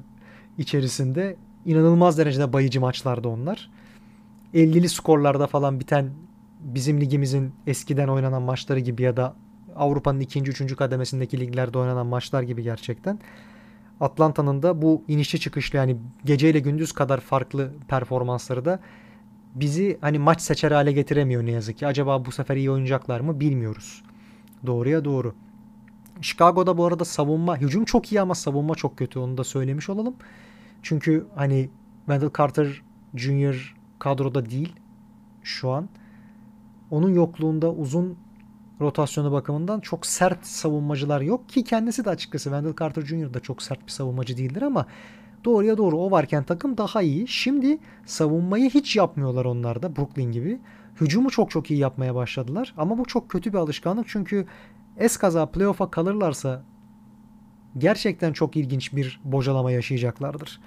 [0.57, 1.35] içerisinde.
[1.65, 3.71] inanılmaz derecede bayıcı maçlardı onlar.
[4.53, 6.09] 50'li skorlarda falan biten
[6.59, 9.35] bizim ligimizin eskiden oynanan maçları gibi ya da
[9.75, 13.19] Avrupa'nın ikinci, üçüncü kademesindeki liglerde oynanan maçlar gibi gerçekten.
[13.99, 18.79] Atlanta'nın da bu inişli çıkışlı yani geceyle gündüz kadar farklı performansları da
[19.55, 21.87] bizi hani maç seçer hale getiremiyor ne yazık ki.
[21.87, 24.03] Acaba bu sefer iyi oynayacaklar mı bilmiyoruz.
[24.65, 25.35] Doğruya doğru.
[26.21, 29.19] Chicago'da bu arada savunma, hücum çok iyi ama savunma çok kötü.
[29.19, 30.15] Onu da söylemiş olalım.
[30.83, 31.69] Çünkü hani
[32.05, 32.81] Wendell Carter
[33.15, 33.75] Jr.
[33.99, 34.75] kadroda değil
[35.43, 35.89] şu an.
[36.91, 38.17] Onun yokluğunda uzun
[38.81, 43.33] rotasyonu bakımından çok sert savunmacılar yok ki kendisi de açıkçası Wendell Carter Jr.
[43.33, 44.85] da çok sert bir savunmacı değildir ama
[45.45, 47.27] doğruya doğru o varken takım daha iyi.
[47.27, 50.59] Şimdi savunmayı hiç yapmıyorlar onlar da Brooklyn gibi.
[51.01, 54.47] Hücumu çok çok iyi yapmaya başladılar ama bu çok kötü bir alışkanlık çünkü
[54.97, 56.63] eskaza playoff'a kalırlarsa
[57.77, 60.59] gerçekten çok ilginç bir bocalama yaşayacaklardır.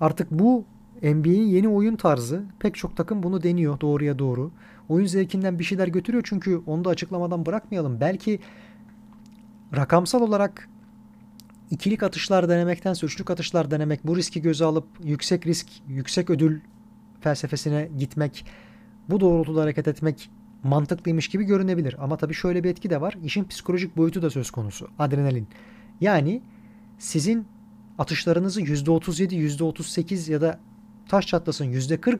[0.00, 0.64] Artık bu
[1.02, 2.44] NBA'in yeni oyun tarzı.
[2.58, 4.50] Pek çok takım bunu deniyor doğruya doğru.
[4.88, 8.00] Oyun zevkinden bir şeyler götürüyor çünkü onu da açıklamadan bırakmayalım.
[8.00, 8.40] Belki
[9.76, 10.68] rakamsal olarak
[11.70, 16.60] ikilik atışlar denemektense üçlük atışlar denemek, bu riski göze alıp yüksek risk, yüksek ödül
[17.20, 18.46] felsefesine gitmek,
[19.08, 20.30] bu doğrultuda hareket etmek
[20.62, 21.96] mantıklıymış gibi görünebilir.
[21.98, 23.18] Ama tabii şöyle bir etki de var.
[23.24, 24.88] İşin psikolojik boyutu da söz konusu.
[24.98, 25.48] Adrenalin.
[26.00, 26.42] Yani
[26.98, 27.46] sizin
[27.98, 30.60] atışlarınızı %37, %38 ya da
[31.08, 32.18] taş çatlasın %40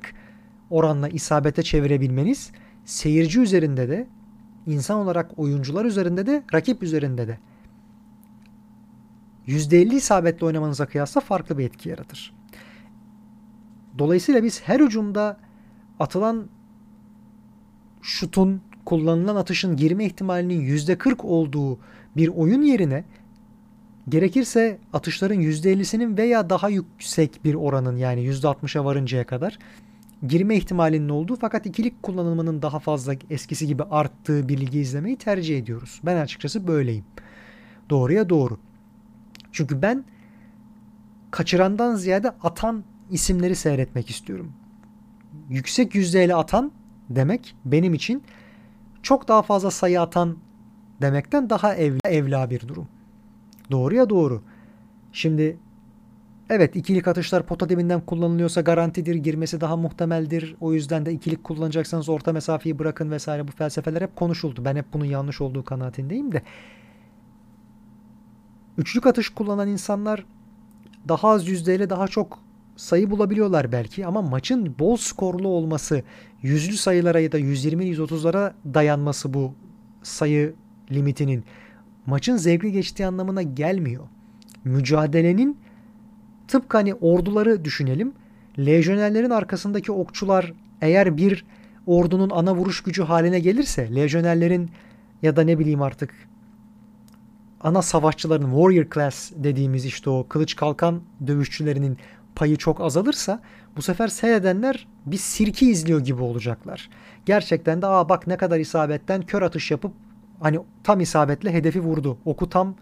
[0.73, 2.53] oranla isabete çevirebilmeniz
[2.85, 4.07] seyirci üzerinde de
[4.67, 7.39] insan olarak oyuncular üzerinde de rakip üzerinde de
[9.47, 12.35] %50 isabetle oynamanıza kıyasla farklı bir etki yaratır.
[13.99, 15.37] Dolayısıyla biz her hücumda
[16.01, 16.49] atılan
[18.03, 21.79] şutun kullanılan atışın girme ihtimalinin %40 olduğu
[22.17, 23.05] bir oyun yerine
[24.09, 29.59] gerekirse atışların %50'sinin veya daha yüksek bir oranın yani %60'a varıncaya kadar
[30.29, 35.59] girme ihtimalinin olduğu fakat ikilik kullanımının daha fazla eskisi gibi arttığı bir ligi izlemeyi tercih
[35.59, 36.01] ediyoruz.
[36.05, 37.05] Ben açıkçası böyleyim.
[37.91, 38.59] Doğruya doğru.
[39.53, 40.05] Çünkü ben
[41.31, 44.53] kaçırandan ziyade atan isimleri seyretmek istiyorum.
[45.49, 46.73] yüksek yüzdeyle atan
[47.11, 48.23] demek benim için
[49.03, 50.37] çok daha fazla sayı atan
[51.01, 52.89] demekten daha evla, evla bir durum.
[53.71, 54.43] Doğruya doğru.
[55.13, 55.59] Şimdi
[56.51, 60.57] evet ikilik atışlar pota dibinden kullanılıyorsa garantidir, girmesi daha muhtemeldir.
[60.61, 64.65] O yüzden de ikilik kullanacaksanız orta mesafeyi bırakın vesaire bu felsefeler hep konuşuldu.
[64.65, 66.43] Ben hep bunun yanlış olduğu kanaatindeyim de.
[68.79, 70.27] Üçlük atış kullanan insanlar
[71.09, 72.39] daha az yüzdeyle daha çok
[72.77, 76.03] sayı bulabiliyorlar belki ama maçın bol skorlu olması,
[76.43, 79.55] yüzlü sayılara ya da 120-130'lara dayanması bu
[80.03, 80.55] sayı
[80.91, 81.45] limitinin
[82.07, 84.05] maçın zevkli geçtiği anlamına gelmiyor.
[84.65, 85.59] Mücadelenin
[86.53, 88.13] tıpkı hani orduları düşünelim.
[88.59, 91.45] Lejyonerlerin arkasındaki okçular eğer bir
[91.87, 94.71] ordunun ana vuruş gücü haline gelirse lejyonerlerin
[95.23, 96.15] ya da ne bileyim artık
[97.61, 101.99] ana savaşçıların warrior class dediğimiz işte o kılıç kalkan dövüşçülerinin
[102.35, 103.41] payı çok azalırsa
[103.77, 106.91] bu sefer seyredenler bir sirki izliyor gibi olacaklar.
[107.27, 109.93] Gerçekten de aa bak ne kadar isabetten kör atış yapıp
[110.41, 112.19] hani tam isabetle hedefi vurdu.
[112.25, 112.75] Oku tam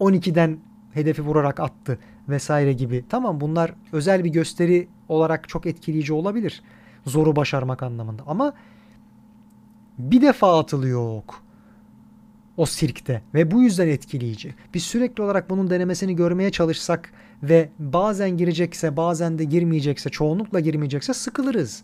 [0.00, 0.58] 12'den
[0.94, 3.04] hedefi vurarak attı vesaire gibi.
[3.08, 6.62] Tamam bunlar özel bir gösteri olarak çok etkileyici olabilir.
[7.06, 8.22] Zoru başarmak anlamında.
[8.26, 8.52] Ama
[9.98, 11.42] bir defa atılıyor ok
[12.56, 14.54] o sirkte ve bu yüzden etkileyici.
[14.74, 17.12] Biz sürekli olarak bunun denemesini görmeye çalışsak
[17.42, 21.82] ve bazen girecekse bazen de girmeyecekse çoğunlukla girmeyecekse sıkılırız.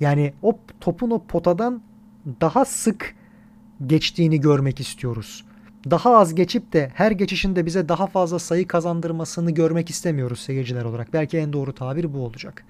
[0.00, 1.82] Yani o topun o potadan
[2.40, 3.14] daha sık
[3.86, 5.44] geçtiğini görmek istiyoruz.
[5.90, 11.12] Daha az geçip de her geçişinde bize daha fazla sayı kazandırmasını görmek istemiyoruz seyirciler olarak.
[11.12, 12.64] Belki en doğru tabir bu olacak.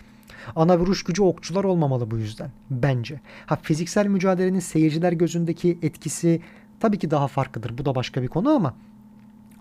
[0.56, 3.20] Ana vuruş gücü okçular olmamalı bu yüzden bence.
[3.46, 6.42] Ha fiziksel mücadelenin seyirciler gözündeki etkisi
[6.80, 7.78] tabii ki daha farklıdır.
[7.78, 8.74] Bu da başka bir konu ama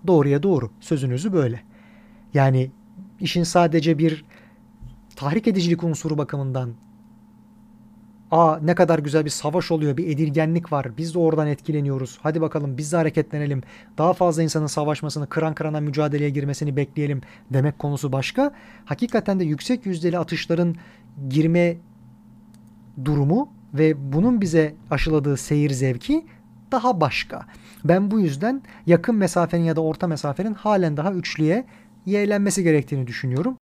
[0.06, 0.70] doğruya doğru.
[0.80, 1.60] Sözünüzü böyle.
[2.34, 2.70] Yani
[3.20, 4.24] işin sadece bir
[5.16, 6.74] tahrik edicilik unsuru bakımından
[8.30, 10.96] Aa ne kadar güzel bir savaş oluyor, bir edilgenlik var.
[10.98, 12.18] Biz de oradan etkileniyoruz.
[12.22, 13.62] Hadi bakalım biz de hareketlenelim.
[13.98, 17.20] Daha fazla insanın savaşmasını, kıran kırana mücadeleye girmesini bekleyelim
[17.52, 18.54] demek konusu başka.
[18.84, 20.76] Hakikaten de yüksek yüzdeli atışların
[21.28, 21.76] girme
[23.04, 26.26] durumu ve bunun bize aşıladığı seyir zevki
[26.72, 27.46] daha başka.
[27.84, 31.64] Ben bu yüzden yakın mesafenin ya da orta mesafenin halen daha üçlüye
[32.06, 33.56] yeğlenmesi gerektiğini düşünüyorum.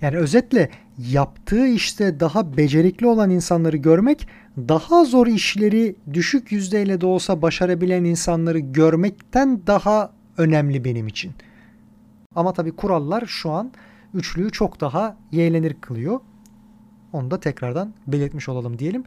[0.00, 7.06] Yani özetle yaptığı işte daha becerikli olan insanları görmek, daha zor işleri düşük yüzdeyle de
[7.06, 11.32] olsa başarabilen insanları görmekten daha önemli benim için.
[12.34, 13.72] Ama tabii kurallar şu an
[14.14, 16.20] üçlüyü çok daha yeğlenir kılıyor.
[17.12, 19.04] Onu da tekrardan belirtmiş olalım diyelim.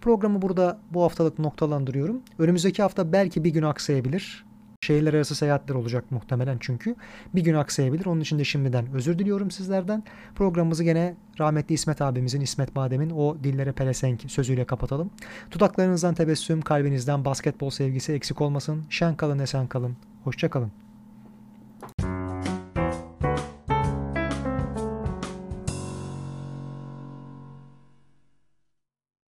[0.00, 2.22] Programı burada bu haftalık noktalandırıyorum.
[2.38, 4.44] Önümüzdeki hafta belki bir gün aksayabilir.
[4.82, 6.96] Şehirler arası seyahatler olacak muhtemelen çünkü.
[7.34, 8.06] Bir gün aksayabilir.
[8.06, 10.04] Onun için de şimdiden özür diliyorum sizlerden.
[10.34, 15.10] Programımızı gene rahmetli İsmet abimizin, İsmet Badem'in o dillere pelesenk sözüyle kapatalım.
[15.50, 18.84] Dudaklarınızdan tebessüm, kalbinizden basketbol sevgisi eksik olmasın.
[18.90, 19.96] Şen kalın, esen kalın.
[20.24, 20.72] Hoşça kalın.